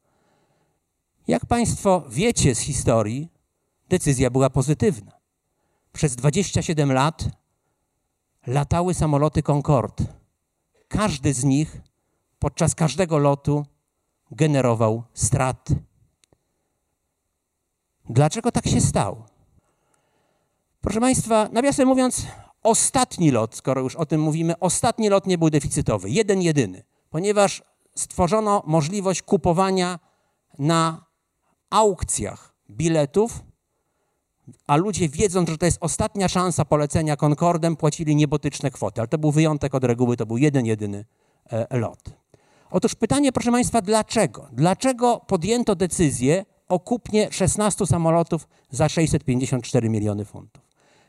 Jak 1.27 1.45
Państwo 1.45 2.03
wiecie 2.09 2.55
z 2.55 2.59
historii, 2.59 3.29
decyzja 3.89 4.29
była 4.29 4.49
pozytywna. 4.49 5.11
Przez 5.93 6.15
27 6.15 6.91
lat 6.91 7.29
latały 8.47 8.93
samoloty 8.93 9.43
Concorde. 9.43 10.05
Każdy 10.87 11.33
z 11.33 11.43
nich 11.43 11.81
podczas 12.39 12.75
każdego 12.75 13.17
lotu 13.17 13.65
generował 14.31 15.03
straty. 15.13 15.75
Dlaczego 18.09 18.51
tak 18.51 18.67
się 18.67 18.81
stało? 18.81 19.25
Proszę 20.81 20.99
Państwa, 20.99 21.49
nawiasem 21.51 21.87
mówiąc, 21.87 22.25
ostatni 22.63 23.31
lot, 23.31 23.55
skoro 23.55 23.81
już 23.81 23.95
o 23.95 24.05
tym 24.05 24.21
mówimy, 24.21 24.59
ostatni 24.59 25.09
lot 25.09 25.27
nie 25.27 25.37
był 25.37 25.49
deficytowy, 25.49 26.09
jeden 26.09 26.41
jedyny, 26.41 26.83
ponieważ 27.09 27.63
stworzono 27.95 28.63
możliwość 28.65 29.21
kupowania 29.21 29.99
na 30.59 31.05
aukcjach 31.69 32.53
biletów, 32.69 33.43
a 34.67 34.75
ludzie 34.75 35.09
wiedząc, 35.09 35.49
że 35.49 35.57
to 35.57 35.65
jest 35.65 35.77
ostatnia 35.81 36.27
szansa 36.27 36.65
polecenia 36.65 37.15
Concordem, 37.15 37.75
płacili 37.75 38.15
niebotyczne 38.15 38.71
kwoty. 38.71 39.01
Ale 39.01 39.07
to 39.07 39.17
był 39.17 39.31
wyjątek 39.31 39.75
od 39.75 39.83
reguły, 39.83 40.17
to 40.17 40.25
był 40.25 40.37
jeden, 40.37 40.65
jedyny 40.65 41.05
e, 41.49 41.77
lot. 41.77 41.99
Otóż 42.71 42.95
pytanie, 42.95 43.31
proszę 43.31 43.51
Państwa, 43.51 43.81
dlaczego? 43.81 44.47
Dlaczego 44.51 45.21
podjęto 45.27 45.75
decyzję 45.75 46.45
o 46.67 46.79
kupnie 46.79 47.27
16 47.31 47.85
samolotów 47.85 48.47
za 48.71 48.89
654 48.89 49.89
miliony 49.89 50.25
funtów. 50.25 50.67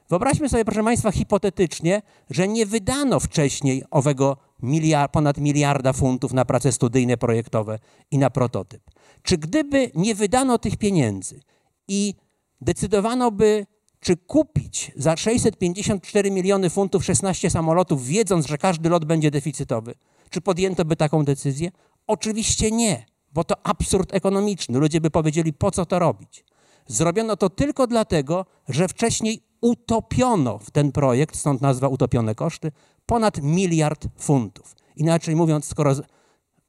Wyobraźmy 0.09 0.49
sobie, 0.49 0.65
proszę 0.65 0.85
Państwa, 0.85 1.13
hipotetycznie, 1.13 2.03
że 2.31 2.49
nie 2.49 2.67
wydano 2.67 3.21
wcześniej 3.21 3.85
owego 3.91 4.37
miliard, 4.63 5.13
ponad 5.13 5.39
miliarda 5.39 5.93
funtów 5.93 6.33
na 6.33 6.45
prace 6.45 6.73
studyjne, 6.73 7.17
projektowe 7.17 7.79
i 8.11 8.19
na 8.19 8.31
prototyp. 8.31 8.83
Czy 9.23 9.39
gdyby 9.39 9.91
nie 9.95 10.15
wydano 10.15 10.59
tych 10.59 10.77
pieniędzy 10.77 11.41
i 11.89 12.15
decydowano 12.61 13.31
by, 13.31 13.67
czy 14.01 14.17
kupić 14.17 14.93
za 14.97 15.17
654 15.17 16.31
miliony 16.31 16.71
funtów 16.71 17.05
16 17.05 17.51
samolotów, 17.51 18.07
wiedząc, 18.07 18.47
że 18.47 18.59
każdy 18.59 18.89
lot 18.89 19.05
będzie 19.05 19.31
deficytowy, 19.31 19.95
czy 20.31 20.41
podjęto 20.41 20.85
by 20.85 20.97
taką 20.97 21.25
decyzję? 21.25 21.71
Oczywiście 22.07 22.71
nie, 22.71 23.07
bo 23.33 23.45
to 23.45 23.67
absurd 23.67 24.15
ekonomiczny. 24.15 24.79
Ludzie 24.79 25.01
by 25.01 25.11
powiedzieli, 25.11 25.53
po 25.53 25.71
co 25.71 25.87
to 25.87 25.99
robić? 25.99 26.45
Zrobiono 26.87 27.37
to 27.37 27.51
tylko 27.51 27.87
dlatego, 27.87 28.47
że 28.69 28.89
wcześniej 28.89 29.43
utopiono 29.61 30.59
w 30.59 30.71
ten 30.71 30.93
projekt, 30.93 31.37
stąd 31.37 31.61
nazwa 31.61 31.89
utopione 31.89 32.35
koszty, 32.35 32.73
ponad 33.07 33.43
miliard 33.43 34.09
funtów. 34.19 34.77
Inaczej 34.97 35.37
mówiąc, 35.37 35.65
skoro 35.65 35.95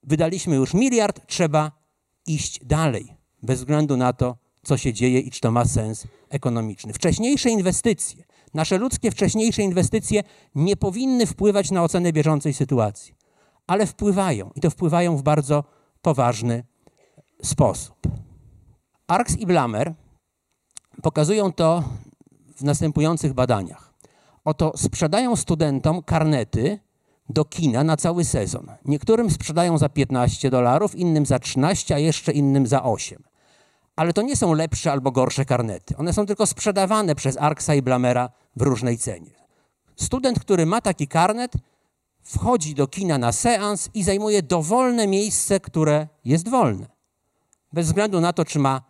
wydaliśmy 0.03 0.55
już 0.55 0.73
miliard, 0.73 1.21
trzeba 1.27 1.71
iść 2.27 2.65
dalej, 2.65 3.13
bez 3.43 3.59
względu 3.59 3.97
na 3.97 4.13
to, 4.13 4.37
co 4.63 4.77
się 4.77 4.93
dzieje 4.93 5.19
i 5.19 5.31
czy 5.31 5.41
to 5.41 5.51
ma 5.51 5.65
sens 5.65 6.07
ekonomiczny. 6.29 6.93
Wcześniejsze 6.93 7.49
inwestycje, 7.49 8.23
nasze 8.53 8.77
ludzkie 8.77 9.11
wcześniejsze 9.11 9.61
inwestycje 9.61 10.23
nie 10.55 10.75
powinny 10.75 11.25
wpływać 11.25 11.71
na 11.71 11.83
ocenę 11.83 12.13
bieżącej 12.13 12.53
sytuacji, 12.53 13.15
ale 13.67 13.85
wpływają 13.85 14.51
i 14.55 14.59
to 14.59 14.69
wpływają 14.69 15.17
w 15.17 15.23
bardzo 15.23 15.63
poważny 16.01 16.63
sposób. 17.43 17.95
Arks 19.07 19.37
i 19.37 19.45
Blamer 19.45 19.93
pokazują 21.01 21.53
to 21.53 21.83
w 22.55 22.63
następujących 22.63 23.33
badaniach. 23.33 23.93
Oto 24.45 24.71
sprzedają 24.75 25.35
studentom 25.35 26.03
karnety 26.03 26.79
do 27.29 27.45
kina 27.45 27.83
na 27.83 27.97
cały 27.97 28.25
sezon. 28.25 28.71
Niektórym 28.85 29.29
sprzedają 29.29 29.77
za 29.77 29.89
15 29.89 30.49
dolarów, 30.49 30.95
innym 30.95 31.25
za 31.25 31.39
13, 31.39 31.95
a 31.95 31.99
jeszcze 31.99 32.31
innym 32.31 32.67
za 32.67 32.83
8. 32.83 33.23
Ale 33.95 34.13
to 34.13 34.21
nie 34.21 34.35
są 34.35 34.53
lepsze 34.53 34.91
albo 34.91 35.11
gorsze 35.11 35.45
karnety. 35.45 35.97
One 35.97 36.13
są 36.13 36.25
tylko 36.25 36.45
sprzedawane 36.45 37.15
przez 37.15 37.37
Arksa 37.37 37.75
i 37.75 37.81
Blamera 37.81 38.29
w 38.55 38.61
różnej 38.61 38.97
cenie. 38.97 39.31
Student, 39.95 40.39
który 40.39 40.65
ma 40.65 40.81
taki 40.81 41.07
karnet, 41.07 41.53
wchodzi 42.23 42.75
do 42.75 42.87
kina 42.87 43.17
na 43.17 43.31
seans 43.31 43.89
i 43.93 44.03
zajmuje 44.03 44.43
dowolne 44.43 45.07
miejsce, 45.07 45.59
które 45.59 46.07
jest 46.25 46.49
wolne. 46.49 46.87
Bez 47.73 47.87
względu 47.87 48.21
na 48.21 48.33
to, 48.33 48.45
czy 48.45 48.59
ma 48.59 48.81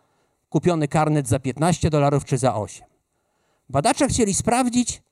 kupiony 0.48 0.88
karnet 0.88 1.28
za 1.28 1.38
15 1.38 1.90
dolarów 1.90 2.24
czy 2.24 2.38
za 2.38 2.54
8. 2.54 2.86
Badacze 3.68 4.08
chcieli 4.08 4.34
sprawdzić, 4.34 5.02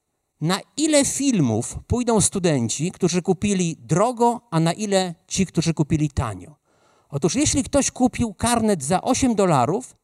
na 0.41 0.61
ile 0.77 1.05
filmów 1.05 1.77
pójdą 1.87 2.21
studenci, 2.21 2.93
którzy 2.93 3.23
kupili 3.23 3.77
drogo, 3.81 4.41
a 4.51 4.61
na 4.61 4.73
ile 4.73 5.15
ci, 5.27 5.47
którzy 5.47 5.75
kupili 5.75 6.11
tanio. 6.11 6.57
Otóż 7.11 7.35
jeśli 7.35 7.63
ktoś 7.63 7.91
kupił 7.91 8.35
karnet 8.35 8.85
za 8.85 9.03
8 9.03 9.35
dolarów, 9.35 9.97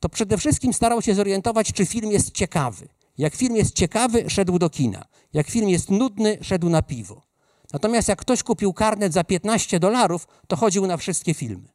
to 0.00 0.08
przede 0.08 0.38
wszystkim 0.38 0.72
starał 0.72 1.02
się 1.02 1.14
zorientować, 1.14 1.72
czy 1.72 1.86
film 1.86 2.10
jest 2.10 2.30
ciekawy. 2.30 2.88
Jak 3.18 3.34
film 3.34 3.56
jest 3.56 3.74
ciekawy, 3.74 4.30
szedł 4.30 4.58
do 4.58 4.70
kina. 4.70 5.04
Jak 5.32 5.46
film 5.50 5.68
jest 5.68 5.90
nudny, 5.90 6.38
szedł 6.40 6.68
na 6.68 6.82
piwo. 6.82 7.27
Natomiast 7.72 8.08
jak 8.08 8.18
ktoś 8.18 8.42
kupił 8.42 8.72
karnet 8.72 9.12
za 9.12 9.24
15 9.24 9.80
dolarów, 9.80 10.26
to 10.46 10.56
chodził 10.56 10.86
na 10.86 10.96
wszystkie 10.96 11.34
filmy. 11.34 11.68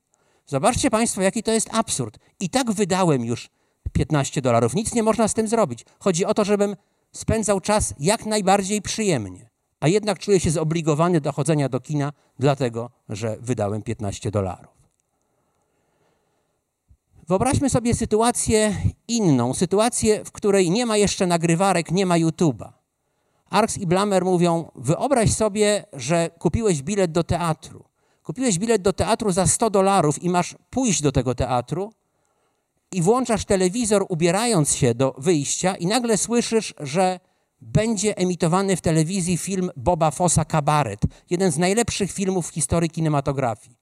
Zobaczcie 0.45 0.89
Państwo, 0.89 1.21
jaki 1.21 1.43
to 1.43 1.51
jest 1.51 1.69
absurd. 1.73 2.17
I 2.39 2.49
tak 2.49 2.71
wydałem 2.71 3.25
już 3.25 3.49
15 3.93 4.41
dolarów. 4.41 4.73
Nic 4.73 4.93
nie 4.93 5.03
można 5.03 5.27
z 5.27 5.33
tym 5.33 5.47
zrobić. 5.47 5.85
Chodzi 5.99 6.25
o 6.25 6.33
to, 6.33 6.45
żebym 6.45 6.75
spędzał 7.11 7.59
czas 7.59 7.93
jak 7.99 8.25
najbardziej 8.25 8.81
przyjemnie, 8.81 9.49
a 9.79 9.87
jednak 9.87 10.19
czuję 10.19 10.39
się 10.39 10.51
zobligowany 10.51 11.21
do 11.21 11.31
chodzenia 11.31 11.69
do 11.69 11.79
kina, 11.79 12.13
dlatego 12.39 12.89
że 13.09 13.37
wydałem 13.41 13.81
15 13.81 14.31
dolarów. 14.31 14.73
Wyobraźmy 17.27 17.69
sobie 17.69 17.95
sytuację 17.95 18.75
inną, 19.07 19.53
sytuację, 19.53 20.25
w 20.25 20.31
której 20.31 20.71
nie 20.71 20.85
ma 20.85 20.97
jeszcze 20.97 21.27
nagrywarek, 21.27 21.91
nie 21.91 22.05
ma 22.05 22.15
YouTube'a. 22.15 22.82
Arks 23.53 23.77
i 23.77 23.87
Blamer 23.87 24.25
mówią: 24.25 24.71
Wyobraź 24.75 25.33
sobie, 25.33 25.85
że 25.93 26.29
kupiłeś 26.39 26.81
bilet 26.81 27.11
do 27.11 27.23
teatru. 27.23 27.83
Kupiłeś 28.23 28.59
bilet 28.59 28.81
do 28.81 28.93
teatru 28.93 29.31
za 29.31 29.47
100 29.47 29.69
dolarów 29.69 30.23
i 30.23 30.29
masz 30.29 30.55
pójść 30.69 31.01
do 31.01 31.11
tego 31.11 31.35
teatru, 31.35 31.93
i 32.91 33.01
włączasz 33.01 33.45
telewizor, 33.45 34.05
ubierając 34.09 34.75
się 34.75 34.95
do 34.95 35.15
wyjścia, 35.17 35.75
i 35.75 35.87
nagle 35.87 36.17
słyszysz, 36.17 36.73
że 36.79 37.19
będzie 37.61 38.17
emitowany 38.17 38.75
w 38.75 38.81
telewizji 38.81 39.37
film 39.37 39.71
Boba 39.77 40.11
Fossa 40.11 40.45
Kabaret, 40.45 41.01
jeden 41.29 41.51
z 41.51 41.57
najlepszych 41.57 42.11
filmów 42.11 42.49
w 42.49 42.53
historii 42.53 42.89
kinematografii. 42.89 43.77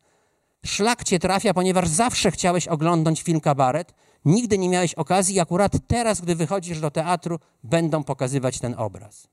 Szlak 0.66 1.04
cię 1.04 1.20
trafia, 1.20 1.54
ponieważ 1.54 1.88
zawsze 1.88 2.32
chciałeś 2.32 2.68
oglądać 2.68 3.22
film 3.22 3.40
Kabaret, 3.40 3.94
nigdy 4.26 4.58
nie 4.58 4.70
miałeś 4.70 4.94
okazji, 4.94 5.36
i 5.36 5.40
akurat 5.40 5.74
teraz, 5.88 6.22
gdy 6.22 6.36
wychodzisz 6.36 6.80
do 6.80 6.92
teatru, 6.92 7.40
będą 7.64 8.04
pokazywać 8.04 8.60
ten 8.60 8.76
obraz. 8.78 9.28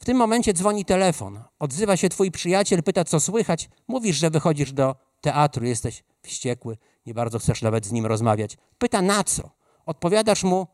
W 0.00 0.04
tym 0.04 0.16
momencie 0.16 0.52
dzwoni 0.52 0.84
telefon, 0.84 1.42
odzywa 1.58 1.96
się 1.96 2.08
twój 2.08 2.30
przyjaciel, 2.30 2.82
pyta, 2.82 3.04
co 3.04 3.20
słychać, 3.20 3.68
mówisz, 3.88 4.16
że 4.16 4.30
wychodzisz 4.30 4.72
do 4.72 4.96
teatru, 5.20 5.64
jesteś 5.66 6.04
wściekły, 6.22 6.76
nie 7.06 7.14
bardzo 7.14 7.38
chcesz 7.38 7.62
nawet 7.62 7.86
z 7.86 7.92
nim 7.92 8.06
rozmawiać. 8.06 8.56
Pyta 8.78 9.02
na 9.02 9.24
co? 9.24 9.50
Odpowiadasz 9.86 10.44
mu, 10.44 10.66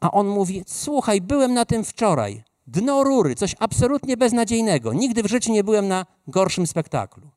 a 0.00 0.10
on 0.10 0.26
mówi: 0.26 0.64
Słuchaj, 0.66 1.20
byłem 1.20 1.54
na 1.54 1.64
tym 1.64 1.84
wczoraj. 1.84 2.42
Dno 2.66 3.04
rury, 3.04 3.34
coś 3.34 3.54
absolutnie 3.58 4.16
beznadziejnego. 4.16 4.92
Nigdy 4.92 5.22
w 5.22 5.26
życiu 5.26 5.52
nie 5.52 5.64
byłem 5.64 5.88
na 5.88 6.06
gorszym 6.26 6.66
spektaklu. 6.66 7.30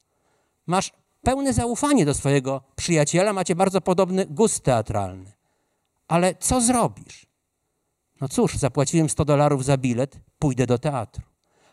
Masz 0.68 0.92
pełne 1.22 1.54
zaufanie 1.54 2.06
do 2.06 2.14
swojego 2.14 2.62
przyjaciela, 2.76 3.34
macie 3.34 3.56
bardzo 3.56 3.82
podobny 3.82 4.26
gust 4.26 4.64
teatralny. 4.64 5.32
Ale 6.08 6.36
co 6.36 6.62
zrobisz? 6.62 7.31
No 8.22 8.30
cóż, 8.30 8.58
zapłaciłem 8.58 9.10
100 9.10 9.26
dolarów 9.26 9.66
za 9.66 9.78
bilet, 9.78 10.20
pójdę 10.40 10.68
do 10.68 10.78
teatru. 10.78 11.24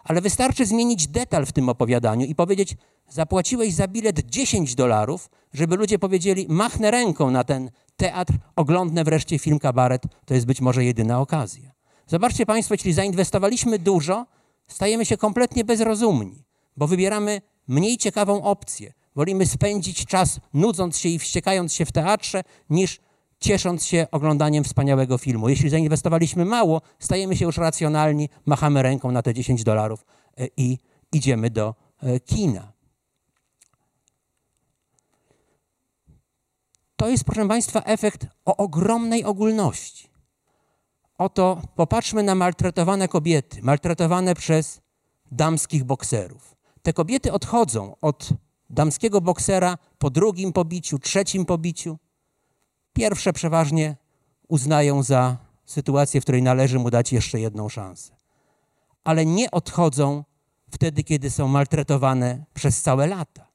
Ale 0.05 0.21
wystarczy 0.21 0.67
zmienić 0.67 1.09
detal 1.09 1.47
w 1.47 1.53
tym 1.53 1.69
opowiadaniu 1.69 2.27
i 2.27 2.35
powiedzieć: 2.35 2.77
Zapłaciłeś 3.09 3.75
za 3.75 3.89
bilet 3.89 4.21
10 4.31 4.75
dolarów, 4.75 5.31
żeby 5.53 5.77
ludzie 5.77 5.99
powiedzieli: 5.99 6.47
Machnę 6.49 6.91
ręką 6.91 7.31
na 7.31 7.45
ten 7.45 7.71
teatr, 7.97 8.33
oglądnę 8.57 9.05
wreszcie 9.05 9.39
film 9.39 9.59
kabaret. 9.59 10.03
To 10.25 10.35
jest 10.35 10.47
być 10.47 10.61
może 10.61 10.85
jedyna 10.85 11.21
okazja. 11.21 11.71
Zobaczcie 12.07 12.47
Państwo, 12.47 12.75
jeśli 12.75 12.93
zainwestowaliśmy 12.93 13.79
dużo, 13.79 14.27
stajemy 14.67 15.07
się 15.07 15.17
kompletnie 15.17 15.65
bezrozumni, 15.65 16.45
bo 16.77 16.87
wybieramy 16.87 17.41
mniej 17.69 17.99
ciekawą 17.99 18.43
opcję. 18.43 18.93
Wolimy 19.17 19.47
spędzić 19.47 20.07
czas 20.07 20.41
nudząc 20.55 20.99
się 20.99 21.09
i 21.09 21.19
wściekając 21.19 21.73
się 21.73 21.87
w 21.87 21.93
teatrze, 21.93 22.43
niż 22.71 23.01
ciesząc 23.41 23.87
się 23.87 24.07
oglądaniem 24.11 24.65
wspaniałego 24.65 25.19
filmu. 25.19 25.49
Jeśli 25.49 25.71
zainwestowaliśmy 25.71 26.45
mało, 26.45 26.83
stajemy 26.99 27.37
się 27.37 27.45
już 27.45 27.57
racjonalni, 27.57 28.29
machamy 28.47 28.83
ręką 28.83 29.13
na 29.13 29.23
te 29.23 29.35
10 29.35 29.65
dolarów 29.65 30.05
e, 30.39 30.49
i 30.57 30.79
idziemy 31.13 31.51
do 31.51 31.75
e, 32.03 32.21
kina. 32.21 32.73
To 36.97 37.09
jest, 37.09 37.25
proszę 37.25 37.49
Państwa, 37.49 37.83
efekt 37.83 38.27
o 38.45 38.57
ogromnej 38.57 39.25
ogólności. 39.25 40.09
Oto 41.19 41.63
popatrzmy 41.75 42.23
na 42.23 42.35
maltretowane 42.35 43.09
kobiety, 43.09 43.63
maltretowane 43.63 44.35
przez 44.35 44.81
damskich 45.33 45.85
bokserów. 45.85 46.57
Te 46.83 46.93
kobiety 46.93 47.33
odchodzą 47.33 47.97
od 48.01 48.29
damskiego 48.71 49.21
boksera 49.21 49.79
po 49.99 50.11
drugim 50.11 50.53
pobiciu, 50.53 50.99
trzecim 50.99 51.45
pobiciu 51.45 51.99
Pierwsze 52.99 53.33
przeważnie 53.33 53.97
uznają 54.49 55.03
za 55.03 55.37
sytuację, 55.67 56.21
w 56.21 56.25
której 56.25 56.43
należy 56.43 56.79
mu 56.79 56.91
dać 56.91 57.13
jeszcze 57.13 57.41
jedną 57.41 57.69
szansę. 57.69 58.13
Ale 59.05 59.27
nie 59.27 59.51
odchodzą 59.51 60.25
wtedy, 60.71 61.05
kiedy 61.05 61.31
są 61.31 61.49
maltretowane 61.49 62.45
przez 62.55 62.83
całe 62.83 63.07
lata. 63.07 63.49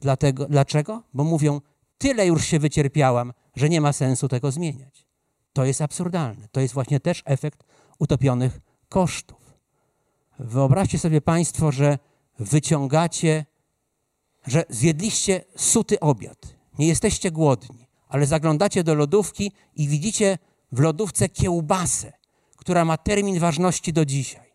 Dlatego, 0.00 0.46
dlaczego? 0.46 1.02
Bo 1.14 1.24
mówią, 1.24 1.60
tyle 1.98 2.26
już 2.26 2.44
się 2.44 2.58
wycierpiałam, 2.58 3.32
że 3.56 3.68
nie 3.68 3.80
ma 3.80 3.92
sensu 3.92 4.28
tego 4.28 4.50
zmieniać. 4.50 5.06
To 5.52 5.64
jest 5.64 5.82
absurdalne. 5.82 6.48
To 6.52 6.60
jest 6.60 6.74
właśnie 6.74 7.00
też 7.00 7.22
efekt 7.24 7.64
utopionych 7.98 8.60
kosztów. 8.88 9.58
Wyobraźcie 10.38 10.98
sobie 10.98 11.20
Państwo, 11.20 11.72
że 11.72 11.98
wyciągacie, 12.38 13.46
że 14.46 14.64
zjedliście 14.68 15.44
suty 15.56 16.00
obiad, 16.00 16.54
nie 16.78 16.86
jesteście 16.86 17.30
głodni, 17.30 17.87
ale 18.08 18.26
zaglądacie 18.26 18.84
do 18.84 18.94
lodówki 18.94 19.52
i 19.76 19.88
widzicie 19.88 20.38
w 20.72 20.80
lodówce 20.80 21.28
kiełbasę, 21.28 22.12
która 22.56 22.84
ma 22.84 22.96
termin 22.96 23.38
ważności 23.38 23.92
do 23.92 24.04
dzisiaj. 24.04 24.48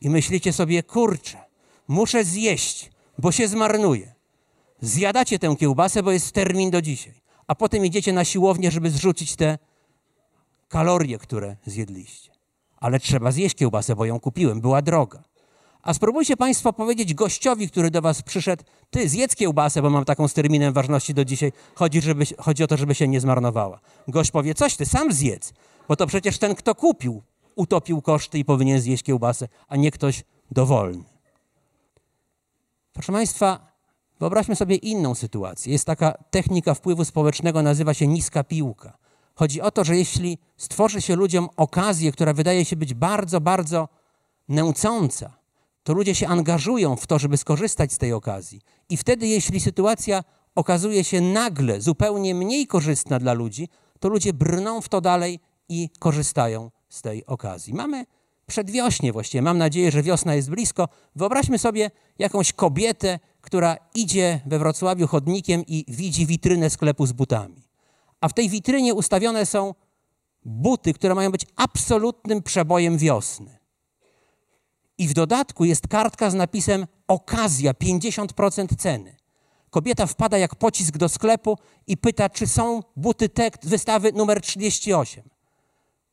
I 0.00 0.10
myślicie 0.10 0.52
sobie, 0.52 0.82
kurczę, 0.82 1.38
muszę 1.88 2.24
zjeść, 2.24 2.90
bo 3.18 3.32
się 3.32 3.48
zmarnuje. 3.48 4.14
Zjadacie 4.80 5.38
tę 5.38 5.56
kiełbasę, 5.58 6.02
bo 6.02 6.12
jest 6.12 6.32
termin 6.32 6.70
do 6.70 6.82
dzisiaj. 6.82 7.14
A 7.46 7.54
potem 7.54 7.86
idziecie 7.86 8.12
na 8.12 8.24
siłownię, 8.24 8.70
żeby 8.70 8.90
zrzucić 8.90 9.36
te 9.36 9.58
kalorie, 10.68 11.18
które 11.18 11.56
zjedliście. 11.66 12.32
ale 12.76 13.00
trzeba 13.00 13.32
zjeść 13.32 13.54
kiełbasę, 13.54 13.96
bo 13.96 14.04
ją 14.04 14.20
kupiłem, 14.20 14.60
była 14.60 14.82
droga. 14.82 15.22
A 15.88 15.94
spróbujcie 15.94 16.36
Państwo 16.36 16.72
powiedzieć 16.72 17.14
gościowi, 17.14 17.68
który 17.68 17.90
do 17.90 18.02
Was 18.02 18.22
przyszedł, 18.22 18.64
ty 18.90 19.08
zjedz 19.08 19.36
kiełbasę, 19.36 19.82
bo 19.82 19.90
mam 19.90 20.04
taką 20.04 20.28
z 20.28 20.34
terminem 20.34 20.72
ważności 20.72 21.14
do 21.14 21.24
dzisiaj, 21.24 21.52
chodzi, 21.74 22.00
żeby, 22.00 22.24
chodzi 22.38 22.64
o 22.64 22.66
to, 22.66 22.76
żeby 22.76 22.94
się 22.94 23.08
nie 23.08 23.20
zmarnowała. 23.20 23.80
Gość 24.08 24.30
powie, 24.30 24.54
coś 24.54 24.76
ty 24.76 24.86
sam 24.86 25.12
zjedz, 25.12 25.52
bo 25.88 25.96
to 25.96 26.06
przecież 26.06 26.38
ten, 26.38 26.54
kto 26.54 26.74
kupił, 26.74 27.22
utopił 27.56 28.02
koszty 28.02 28.38
i 28.38 28.44
powinien 28.44 28.80
zjeść 28.80 29.02
kiełbasę, 29.02 29.48
a 29.68 29.76
nie 29.76 29.90
ktoś 29.90 30.24
dowolny. 30.50 31.04
Proszę 32.92 33.12
Państwa, 33.12 33.72
wyobraźmy 34.20 34.56
sobie 34.56 34.76
inną 34.76 35.14
sytuację. 35.14 35.72
Jest 35.72 35.84
taka 35.84 36.12
technika 36.30 36.74
wpływu 36.74 37.04
społecznego, 37.04 37.62
nazywa 37.62 37.94
się 37.94 38.06
niska 38.06 38.44
piłka. 38.44 38.98
Chodzi 39.34 39.60
o 39.60 39.70
to, 39.70 39.84
że 39.84 39.96
jeśli 39.96 40.38
stworzy 40.56 41.02
się 41.02 41.16
ludziom 41.16 41.48
okazję, 41.56 42.12
która 42.12 42.32
wydaje 42.32 42.64
się 42.64 42.76
być 42.76 42.94
bardzo, 42.94 43.40
bardzo 43.40 43.88
nęcąca, 44.48 45.37
to 45.88 45.94
ludzie 45.94 46.14
się 46.14 46.28
angażują 46.28 46.96
w 46.96 47.06
to, 47.06 47.18
żeby 47.18 47.36
skorzystać 47.36 47.92
z 47.92 47.98
tej 47.98 48.12
okazji. 48.12 48.60
I 48.88 48.96
wtedy, 48.96 49.26
jeśli 49.26 49.60
sytuacja 49.60 50.24
okazuje 50.54 51.04
się 51.04 51.20
nagle 51.20 51.80
zupełnie 51.80 52.34
mniej 52.34 52.66
korzystna 52.66 53.18
dla 53.18 53.32
ludzi, 53.32 53.68
to 54.00 54.08
ludzie 54.08 54.32
brną 54.32 54.80
w 54.80 54.88
to 54.88 55.00
dalej 55.00 55.40
i 55.68 55.88
korzystają 55.98 56.70
z 56.88 57.02
tej 57.02 57.26
okazji. 57.26 57.74
Mamy 57.74 58.04
przedwiośnie 58.46 59.12
właściwie, 59.12 59.42
mam 59.42 59.58
nadzieję, 59.58 59.90
że 59.90 60.02
wiosna 60.02 60.34
jest 60.34 60.50
blisko. 60.50 60.88
Wyobraźmy 61.16 61.58
sobie 61.58 61.90
jakąś 62.18 62.52
kobietę, 62.52 63.18
która 63.40 63.76
idzie 63.94 64.40
we 64.46 64.58
Wrocławiu 64.58 65.06
chodnikiem 65.06 65.62
i 65.66 65.84
widzi 65.88 66.26
witrynę 66.26 66.70
sklepu 66.70 67.06
z 67.06 67.12
butami. 67.12 67.68
A 68.20 68.28
w 68.28 68.32
tej 68.32 68.48
witrynie 68.48 68.94
ustawione 68.94 69.46
są 69.46 69.74
buty, 70.44 70.94
które 70.94 71.14
mają 71.14 71.30
być 71.30 71.46
absolutnym 71.56 72.42
przebojem 72.42 72.98
wiosny. 72.98 73.57
I 74.98 75.08
w 75.08 75.14
dodatku 75.14 75.64
jest 75.64 75.88
kartka 75.88 76.30
z 76.30 76.34
napisem 76.34 76.86
okazja 77.08 77.72
50% 77.72 78.76
ceny. 78.76 79.16
Kobieta 79.70 80.06
wpada 80.06 80.38
jak 80.38 80.54
pocisk 80.54 80.96
do 80.96 81.08
sklepu 81.08 81.58
i 81.86 81.96
pyta, 81.96 82.28
czy 82.28 82.46
są 82.46 82.82
buty 82.96 83.28
te 83.28 83.50
wystawy 83.62 84.12
numer 84.12 84.40
38. 84.40 85.24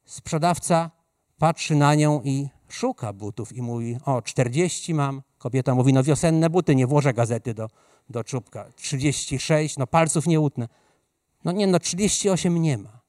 Sprzedawca 0.06 0.92
patrzy 1.38 1.76
na 1.76 1.96
nią 1.96 2.22
i 2.24 2.50
szuka 2.70 3.14
butów 3.14 3.54
i 3.54 3.62
mówi: 3.62 3.98
O, 4.06 4.22
40 4.22 4.94
mam. 4.94 5.22
Kobieta 5.38 5.76
mówi: 5.76 5.94
No, 5.94 6.04
wiosenne 6.04 6.50
buty, 6.50 6.76
nie 6.76 6.88
włożę 6.88 7.14
gazety 7.14 7.54
do, 7.54 7.68
do 8.10 8.24
czubka. 8.24 8.66
36, 8.76 9.78
no 9.78 9.88
palców 9.88 10.28
nie 10.28 10.40
utnę. 10.40 10.68
No 11.46 11.52
nie, 11.52 11.68
no 11.68 11.80
38 11.80 12.62
nie 12.62 12.78
ma. 12.78 13.05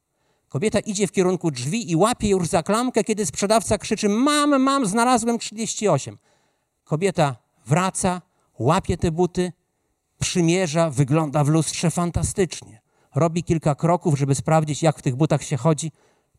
Kobieta 0.56 0.80
idzie 0.80 1.06
w 1.06 1.12
kierunku 1.12 1.50
drzwi 1.50 1.90
i 1.90 1.96
łapie 1.96 2.28
już 2.28 2.48
za 2.48 2.62
klamkę, 2.62 3.04
kiedy 3.04 3.26
sprzedawca 3.26 3.78
krzyczy: 3.78 4.08
Mam, 4.08 4.62
mam, 4.62 4.86
znalazłem 4.86 5.38
38. 5.38 6.18
Kobieta 6.84 7.36
wraca, 7.66 8.22
łapie 8.58 8.96
te 8.96 9.10
buty, 9.10 9.52
przymierza, 10.18 10.90
wygląda 10.90 11.44
w 11.44 11.48
lustrze 11.48 11.90
fantastycznie. 11.90 12.80
Robi 13.14 13.42
kilka 13.44 13.74
kroków, 13.74 14.18
żeby 14.18 14.34
sprawdzić, 14.34 14.82
jak 14.82 14.98
w 14.98 15.02
tych 15.02 15.16
butach 15.16 15.42
się 15.42 15.56
chodzi. 15.56 15.92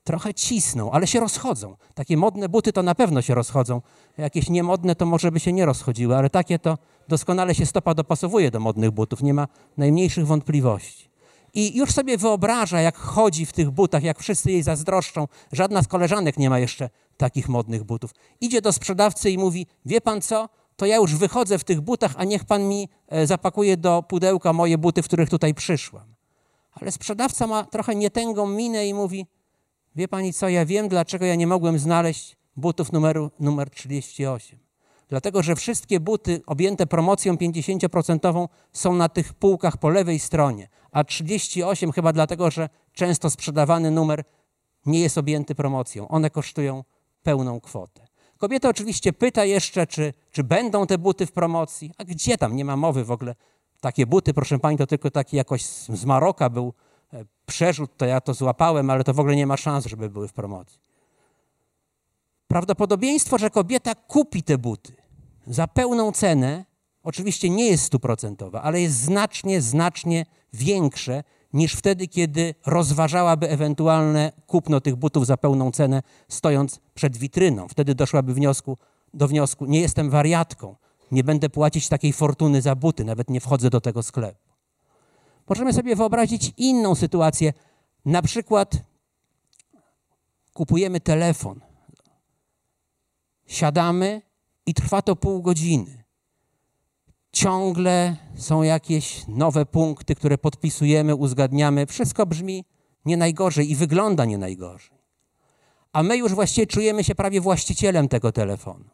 Trochę 0.04 0.34
cisną, 0.34 0.92
ale 0.92 1.08
się 1.08 1.20
rozchodzą. 1.20 1.76
Takie 1.94 2.18
modne 2.18 2.50
buty 2.50 2.74
to 2.74 2.84
na 2.84 2.96
pewno 2.96 3.22
się 3.22 3.36
rozchodzą. 3.36 3.82
Jakieś 4.18 4.50
niemodne 4.50 4.96
to 4.96 5.06
może 5.06 5.32
by 5.32 5.40
się 5.40 5.54
nie 5.54 5.66
rozchodziły, 5.66 6.16
ale 6.16 6.30
takie 6.30 6.60
to 6.60 6.78
doskonale 7.08 7.56
się 7.56 7.66
stopa 7.66 7.94
dopasowuje 7.94 8.52
do 8.52 8.60
modnych 8.60 8.92
butów. 8.92 9.24
Nie 9.24 9.34
ma 9.34 9.48
najmniejszych 9.78 10.28
wątpliwości. 10.28 11.17
I 11.58 11.78
już 11.78 11.92
sobie 11.92 12.18
wyobraża, 12.18 12.82
jak 12.82 12.98
chodzi 12.98 13.46
w 13.46 13.54
tych 13.54 13.72
butach, 13.72 14.04
jak 14.04 14.20
wszyscy 14.20 14.52
jej 14.52 14.64
zazdroszczą. 14.64 15.28
Żadna 15.52 15.84
z 15.84 15.88
koleżanek 15.88 16.38
nie 16.38 16.50
ma 16.50 16.60
jeszcze 16.60 16.90
takich 17.18 17.50
modnych 17.50 17.84
butów. 17.84 18.12
Idzie 18.42 18.62
do 18.62 18.74
sprzedawcy 18.74 19.30
i 19.30 19.38
mówi: 19.38 19.68
Wie 19.86 20.02
pan 20.02 20.22
co? 20.22 20.50
To 20.76 20.86
ja 20.86 20.96
już 20.96 21.16
wychodzę 21.16 21.60
w 21.60 21.64
tych 21.64 21.82
butach, 21.82 22.14
a 22.18 22.24
niech 22.24 22.46
pan 22.46 22.68
mi 22.68 22.90
e, 23.08 23.28
zapakuje 23.28 23.78
do 23.78 24.04
pudełka 24.04 24.54
moje 24.54 24.78
buty, 24.78 25.02
w 25.02 25.06
których 25.06 25.30
tutaj 25.30 25.54
przyszłam. 25.54 26.16
Ale 26.72 26.92
sprzedawca 26.92 27.48
ma 27.48 27.64
trochę 27.64 27.96
nietęgą 27.96 28.48
minę 28.48 28.88
i 28.88 28.94
mówi: 28.94 29.28
Wie 29.96 30.08
pani 30.08 30.34
co? 30.34 30.50
Ja 30.50 30.66
wiem, 30.66 30.88
dlaczego 30.88 31.26
ja 31.26 31.36
nie 31.36 31.48
mogłem 31.48 31.80
znaleźć 31.80 32.38
butów 32.56 32.92
numeru 32.92 33.32
numer 33.40 33.70
38. 33.70 34.67
Dlatego, 35.10 35.44
że 35.44 35.56
wszystkie 35.56 36.00
buty 36.00 36.42
objęte 36.46 36.88
promocją 36.88 37.36
50% 37.36 38.48
są 38.74 38.94
na 38.94 39.10
tych 39.10 39.34
półkach 39.34 39.78
po 39.78 39.90
lewej 39.90 40.20
stronie, 40.20 40.68
a 40.92 41.04
38 41.04 41.92
chyba 41.92 42.14
dlatego, 42.14 42.52
że 42.52 42.70
często 42.94 43.30
sprzedawany 43.30 43.92
numer 43.92 44.24
nie 44.86 45.00
jest 45.00 45.18
objęty 45.18 45.56
promocją. 45.56 46.08
One 46.08 46.30
kosztują 46.30 46.84
pełną 47.24 47.60
kwotę. 47.60 48.08
Kobieta 48.38 48.70
oczywiście 48.70 49.14
pyta 49.14 49.46
jeszcze, 49.46 49.88
czy, 49.88 50.14
czy 50.32 50.44
będą 50.44 50.88
te 50.88 50.98
buty 50.98 51.26
w 51.26 51.32
promocji. 51.32 51.92
A 51.98 52.04
gdzie 52.04 52.38
tam? 52.38 52.56
Nie 52.56 52.66
ma 52.66 52.76
mowy 52.76 53.04
w 53.04 53.12
ogóle. 53.12 53.36
Takie 53.82 54.06
buty, 54.06 54.34
proszę 54.34 54.60
pani, 54.60 54.78
to 54.78 54.88
tylko 54.88 55.12
taki 55.12 55.38
jakoś 55.38 55.66
z 55.66 56.06
Maroka 56.06 56.50
był 56.50 56.74
e, 57.14 57.26
przerzut, 57.46 57.98
to 57.98 58.06
ja 58.06 58.22
to 58.22 58.34
złapałem, 58.34 58.90
ale 58.90 59.04
to 59.04 59.14
w 59.14 59.20
ogóle 59.20 59.36
nie 59.36 59.48
ma 59.48 59.58
szans, 59.58 59.86
żeby 59.86 60.10
były 60.10 60.28
w 60.28 60.34
promocji. 60.34 60.80
Prawdopodobieństwo, 62.48 63.38
że 63.38 63.50
kobieta 63.50 63.96
kupi 63.96 64.44
te 64.44 64.58
buty 64.58 64.94
za 65.48 65.68
pełną 65.68 66.12
cenę, 66.12 66.66
oczywiście 67.04 67.50
nie 67.50 67.66
jest 67.66 67.84
stuprocentowa, 67.84 68.62
ale 68.62 68.82
jest 68.82 68.96
znacznie, 68.96 69.62
znacznie 69.62 70.26
większe 70.54 71.24
niż 71.54 71.74
wtedy, 71.74 72.08
kiedy 72.08 72.56
rozważałaby 72.66 73.50
ewentualne 73.50 74.32
kupno 74.48 74.82
tych 74.82 74.96
butów 74.96 75.26
za 75.26 75.38
pełną 75.38 75.72
cenę, 75.72 76.02
stojąc 76.28 76.80
przed 76.94 77.18
witryną. 77.18 77.68
Wtedy 77.68 77.96
doszłaby 77.96 78.34
wniosku, 78.34 78.78
do 79.14 79.28
wniosku, 79.28 79.66
nie 79.66 79.82
jestem 79.82 80.10
wariatką, 80.10 80.76
nie 81.12 81.24
będę 81.24 81.50
płacić 81.50 81.90
takiej 81.90 82.14
fortuny 82.14 82.62
za 82.62 82.76
buty, 82.76 83.06
nawet 83.06 83.30
nie 83.30 83.42
wchodzę 83.42 83.70
do 83.70 83.82
tego 83.82 84.04
sklepu. 84.04 84.48
Możemy 85.50 85.74
sobie 85.74 85.96
wyobrazić 85.96 86.54
inną 86.58 86.96
sytuację. 86.96 87.54
Na 88.06 88.22
przykład 88.22 88.72
kupujemy 90.54 91.00
telefon, 91.00 91.60
siadamy 93.48 94.22
i 94.66 94.74
trwa 94.74 95.02
to 95.02 95.16
pół 95.16 95.42
godziny. 95.42 96.04
Ciągle 97.32 98.16
są 98.36 98.64
jakieś 98.64 99.28
nowe 99.28 99.66
punkty, 99.66 100.16
które 100.16 100.38
podpisujemy, 100.38 101.16
uzgadniamy. 101.16 101.86
Wszystko 101.86 102.26
brzmi 102.26 102.66
nie 103.06 103.18
najgorzej 103.18 103.72
i 103.72 103.76
wygląda 103.76 104.26
nie 104.26 104.38
najgorzej. 104.38 104.98
A 105.94 106.04
my 106.04 106.18
już 106.18 106.34
właściwie 106.34 106.68
czujemy 106.68 107.04
się 107.04 107.16
prawie 107.16 107.42
właścicielem 107.42 108.08
tego 108.08 108.32
telefonu. 108.32 108.86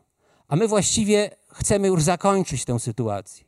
A 0.47 0.55
my 0.55 0.67
właściwie 0.67 1.29
chcemy 1.47 1.87
już 1.87 2.03
zakończyć 2.03 2.65
tę 2.65 2.79
sytuację. 2.79 3.45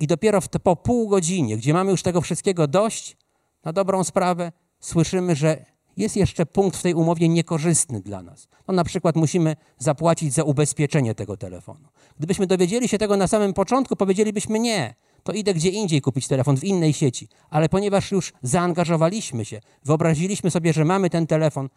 I 0.00 0.06
dopiero 0.06 0.40
w 0.40 0.48
po 0.48 0.76
pół 0.76 1.08
godzinie, 1.08 1.56
gdzie 1.56 1.72
mamy 1.72 1.90
już 1.90 2.02
tego 2.02 2.20
wszystkiego 2.20 2.66
dość, 2.66 3.16
na 3.64 3.72
dobrą 3.72 4.04
sprawę, 4.04 4.52
słyszymy, 4.80 5.36
że 5.36 5.64
jest 5.96 6.16
jeszcze 6.16 6.46
punkt 6.46 6.76
w 6.76 6.82
tej 6.82 6.94
umowie 6.94 7.28
niekorzystny 7.28 8.00
dla 8.00 8.22
nas. 8.22 8.48
No 8.68 8.74
na 8.74 8.84
przykład 8.84 9.16
musimy 9.16 9.56
zapłacić 9.78 10.32
za 10.32 10.42
ubezpieczenie 10.42 11.14
tego 11.14 11.36
telefonu. 11.36 11.88
Gdybyśmy 12.18 12.46
dowiedzieli 12.46 12.88
się 12.88 12.98
tego 12.98 13.16
na 13.16 13.26
samym 13.26 13.52
początku, 13.52 13.96
powiedzielibyśmy 13.96 14.58
nie, 14.58 14.94
to 15.22 15.32
idę 15.32 15.54
gdzie 15.54 15.70
indziej 15.70 16.00
kupić 16.00 16.28
telefon 16.28 16.56
w 16.56 16.64
innej 16.64 16.92
sieci. 16.92 17.28
Ale 17.50 17.68
ponieważ 17.68 18.12
już 18.12 18.32
zaangażowaliśmy 18.42 19.44
się, 19.44 19.60
wyobraziliśmy 19.84 20.50
sobie, 20.50 20.72
że 20.72 20.84
mamy 20.84 21.10
ten 21.10 21.26
telefon, 21.26 21.68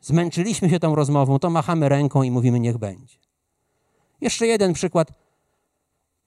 zmęczyliśmy 0.00 0.70
się 0.70 0.80
tą 0.80 0.94
rozmową, 0.94 1.38
to 1.38 1.50
machamy 1.50 1.88
ręką 1.88 2.22
i 2.22 2.30
mówimy 2.30 2.60
niech 2.60 2.78
będzie. 2.78 3.16
Jeszcze 4.20 4.46
jeden 4.46 4.72
przykład. 4.72 5.12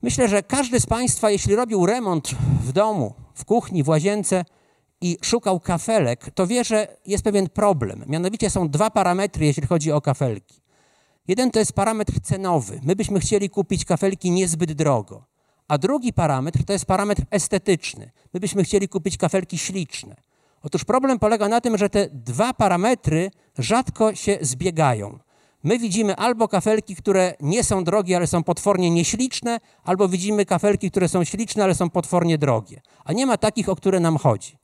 Myślę, 0.01 0.27
że 0.27 0.43
każdy 0.43 0.79
z 0.79 0.85
Państwa, 0.85 1.29
jeśli 1.29 1.55
robił 1.55 1.85
remont 1.85 2.31
w 2.61 2.71
domu, 2.71 3.13
w 3.33 3.45
kuchni, 3.45 3.83
w 3.83 3.89
łazience, 3.89 4.45
i 5.05 5.17
szukał 5.21 5.59
kafelek, 5.59 6.31
to 6.31 6.47
wie, 6.47 6.63
że 6.63 6.97
jest 7.05 7.23
pewien 7.23 7.49
problem. 7.49 8.03
Mianowicie 8.07 8.49
są 8.49 8.69
dwa 8.69 8.89
parametry, 8.89 9.45
jeśli 9.45 9.67
chodzi 9.67 9.91
o 9.91 10.01
kafelki. 10.01 10.61
Jeden 11.27 11.51
to 11.51 11.59
jest 11.59 11.73
parametr 11.73 12.21
cenowy. 12.21 12.79
My 12.83 12.95
byśmy 12.95 13.19
chcieli 13.19 13.49
kupić 13.49 13.85
kafelki 13.85 14.31
niezbyt 14.31 14.73
drogo. 14.73 15.25
A 15.67 15.77
drugi 15.77 16.13
parametr 16.13 16.63
to 16.63 16.73
jest 16.73 16.85
parametr 16.85 17.23
estetyczny. 17.31 18.11
My 18.33 18.39
byśmy 18.39 18.63
chcieli 18.63 18.87
kupić 18.87 19.17
kafelki 19.17 19.57
śliczne. 19.57 20.15
Otóż 20.63 20.83
problem 20.83 21.19
polega 21.19 21.49
na 21.49 21.61
tym, 21.61 21.77
że 21.77 21.89
te 21.89 22.09
dwa 22.11 22.53
parametry 22.53 23.31
rzadko 23.57 24.15
się 24.15 24.37
zbiegają. 24.41 25.19
My 25.63 25.79
widzimy 25.79 26.15
albo 26.15 26.47
kafelki, 26.47 26.95
które 26.95 27.33
nie 27.41 27.63
są 27.63 27.83
drogie, 27.83 28.17
ale 28.17 28.27
są 28.27 28.43
potwornie 28.43 28.91
nieśliczne, 28.91 29.59
albo 29.83 30.07
widzimy 30.07 30.45
kafelki, 30.45 30.91
które 30.91 31.09
są 31.09 31.23
śliczne, 31.23 31.63
ale 31.63 31.75
są 31.75 31.89
potwornie 31.89 32.37
drogie. 32.37 32.81
A 33.03 33.13
nie 33.13 33.25
ma 33.25 33.37
takich, 33.37 33.69
o 33.69 33.75
które 33.75 33.99
nam 33.99 34.17
chodzi. 34.17 34.57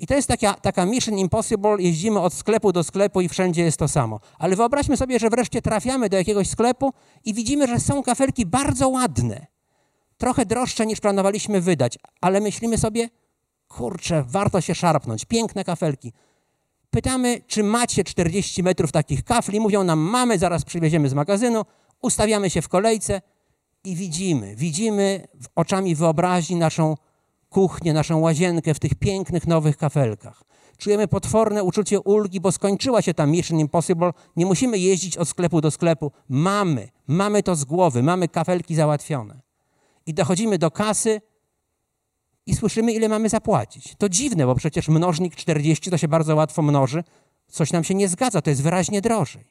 I 0.00 0.06
to 0.06 0.14
jest 0.14 0.28
taka, 0.28 0.54
taka 0.54 0.86
mission 0.86 1.18
impossible, 1.18 1.76
jeździmy 1.78 2.20
od 2.20 2.34
sklepu 2.34 2.72
do 2.72 2.84
sklepu 2.84 3.20
i 3.20 3.28
wszędzie 3.28 3.62
jest 3.62 3.76
to 3.76 3.88
samo. 3.88 4.20
Ale 4.38 4.56
wyobraźmy 4.56 4.96
sobie, 4.96 5.18
że 5.18 5.30
wreszcie 5.30 5.62
trafiamy 5.62 6.08
do 6.08 6.16
jakiegoś 6.16 6.48
sklepu 6.48 6.92
i 7.24 7.34
widzimy, 7.34 7.66
że 7.66 7.80
są 7.80 8.02
kafelki 8.02 8.46
bardzo 8.46 8.88
ładne. 8.88 9.46
Trochę 10.18 10.46
droższe 10.46 10.86
niż 10.86 11.00
planowaliśmy 11.00 11.60
wydać, 11.60 11.98
ale 12.20 12.40
myślimy 12.40 12.78
sobie, 12.78 13.08
kurczę, 13.68 14.24
warto 14.28 14.60
się 14.60 14.74
szarpnąć, 14.74 15.24
piękne 15.24 15.64
kafelki. 15.64 16.12
Pytamy, 16.90 17.40
czy 17.46 17.62
macie 17.62 18.04
40 18.04 18.62
metrów 18.62 18.92
takich 18.92 19.24
kafli. 19.24 19.60
Mówią 19.60 19.84
nam, 19.84 19.98
mamy, 19.98 20.38
zaraz 20.38 20.64
przywieziemy 20.64 21.08
z 21.08 21.14
magazynu. 21.14 21.64
Ustawiamy 22.02 22.50
się 22.50 22.62
w 22.62 22.68
kolejce 22.68 23.22
i 23.84 23.96
widzimy, 23.96 24.56
widzimy 24.56 25.28
oczami 25.54 25.94
wyobraźni 25.94 26.56
naszą 26.56 26.94
kuchnię, 27.50 27.92
naszą 27.92 28.18
łazienkę 28.18 28.74
w 28.74 28.78
tych 28.78 28.94
pięknych 28.94 29.46
nowych 29.46 29.76
kafelkach. 29.76 30.42
Czujemy 30.78 31.08
potworne 31.08 31.64
uczucie 31.64 32.00
ulgi, 32.00 32.40
bo 32.40 32.52
skończyła 32.52 33.02
się 33.02 33.14
ta 33.14 33.26
Mission 33.26 33.58
Impossible. 33.58 34.12
Nie 34.36 34.46
musimy 34.46 34.78
jeździć 34.78 35.16
od 35.16 35.28
sklepu 35.28 35.60
do 35.60 35.70
sklepu. 35.70 36.12
Mamy, 36.28 36.88
mamy 37.06 37.42
to 37.42 37.56
z 37.56 37.64
głowy, 37.64 38.02
mamy 38.02 38.28
kafelki 38.28 38.74
załatwione. 38.74 39.40
I 40.06 40.14
dochodzimy 40.14 40.58
do 40.58 40.70
kasy 40.70 41.20
i 42.46 42.54
słyszymy, 42.54 42.92
ile 42.92 43.08
mamy 43.08 43.28
zapłacić. 43.28 43.94
To 43.98 44.08
dziwne, 44.08 44.46
bo 44.46 44.54
przecież 44.54 44.88
mnożnik 44.88 45.36
40 45.36 45.90
to 45.90 45.98
się 45.98 46.08
bardzo 46.08 46.36
łatwo 46.36 46.62
mnoży. 46.62 47.04
Coś 47.48 47.72
nam 47.72 47.84
się 47.84 47.94
nie 47.94 48.08
zgadza, 48.08 48.42
to 48.42 48.50
jest 48.50 48.62
wyraźnie 48.62 49.00
drożej. 49.00 49.44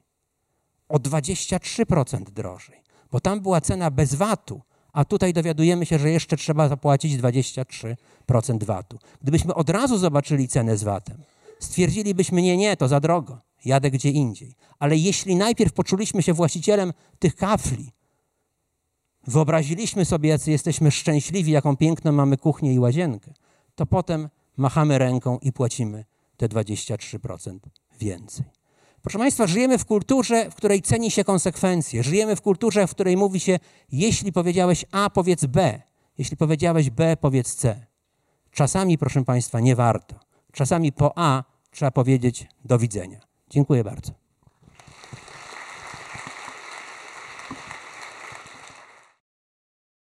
O 0.89 0.97
23% 0.97 2.23
drożej, 2.23 2.83
bo 3.12 3.19
tam 3.19 3.39
była 3.39 3.62
cena 3.62 3.91
bez 3.91 4.15
VAT-u, 4.15 4.62
a 4.99 5.05
tutaj 5.05 5.33
dowiadujemy 5.33 5.85
się, 5.85 5.99
że 5.99 6.12
jeszcze 6.12 6.38
trzeba 6.38 6.69
zapłacić 6.69 7.17
23% 7.17 7.95
VAT-u. 8.63 8.97
Gdybyśmy 9.21 9.53
od 9.53 9.69
razu 9.69 9.97
zobaczyli 9.97 10.47
cenę 10.47 10.77
z 10.77 10.83
VAT-em, 10.83 11.17
stwierdzilibyśmy, 11.59 12.41
nie, 12.41 12.57
nie, 12.57 12.77
to 12.77 12.88
za 12.88 12.99
drogo, 12.99 13.41
jadę 13.65 13.91
gdzie 13.91 14.09
indziej. 14.09 14.55
Ale 14.79 14.97
jeśli 14.97 15.35
najpierw 15.35 15.73
poczuliśmy 15.73 16.23
się 16.23 16.33
właścicielem 16.33 16.93
tych 17.19 17.35
kafli, 17.35 17.91
wyobraziliśmy 19.27 20.05
sobie, 20.05 20.29
jacy 20.29 20.51
jesteśmy 20.51 20.91
szczęśliwi, 20.91 21.51
jaką 21.51 21.77
piękną 21.77 22.12
mamy 22.12 22.38
kuchnię 22.38 22.73
i 22.73 22.79
łazienkę, 22.79 23.33
to 23.75 23.85
potem 23.85 24.29
machamy 24.57 24.97
ręką 24.97 25.39
i 25.41 25.51
płacimy 25.51 26.05
te 26.38 26.47
23% 26.47 27.59
więcej. 27.99 28.59
Proszę 29.10 29.19
Państwa, 29.19 29.48
żyjemy 29.48 29.78
w 29.78 29.86
kulturze, 29.86 30.52
w 30.52 30.56
której 30.56 30.82
ceni 30.82 31.12
się 31.12 31.24
konsekwencje. 31.24 32.04
Żyjemy 32.04 32.36
w 32.36 32.41
kulturze, 32.41 32.88
w 32.88 32.91
której 32.91 33.17
mówi 33.17 33.39
się, 33.39 33.60
jeśli 33.91 34.32
powiedziałeś 34.32 34.86
A, 34.91 35.10
powiedz 35.10 35.45
B. 35.45 35.82
Jeśli 36.17 36.38
powiedziałeś 36.38 36.89
B, 36.89 37.17
powiedz 37.17 37.56
C. 37.56 37.86
Czasami, 38.52 38.98
proszę 38.98 39.26
Państwa, 39.26 39.60
nie 39.60 39.76
warto. 39.76 40.15
Czasami 40.52 40.91
po 40.91 41.12
A 41.15 41.43
trzeba 41.72 41.91
powiedzieć 41.91 42.48
do 42.65 42.80
widzenia. 42.80 43.19
Dziękuję 43.50 43.84
bardzo. 43.84 44.18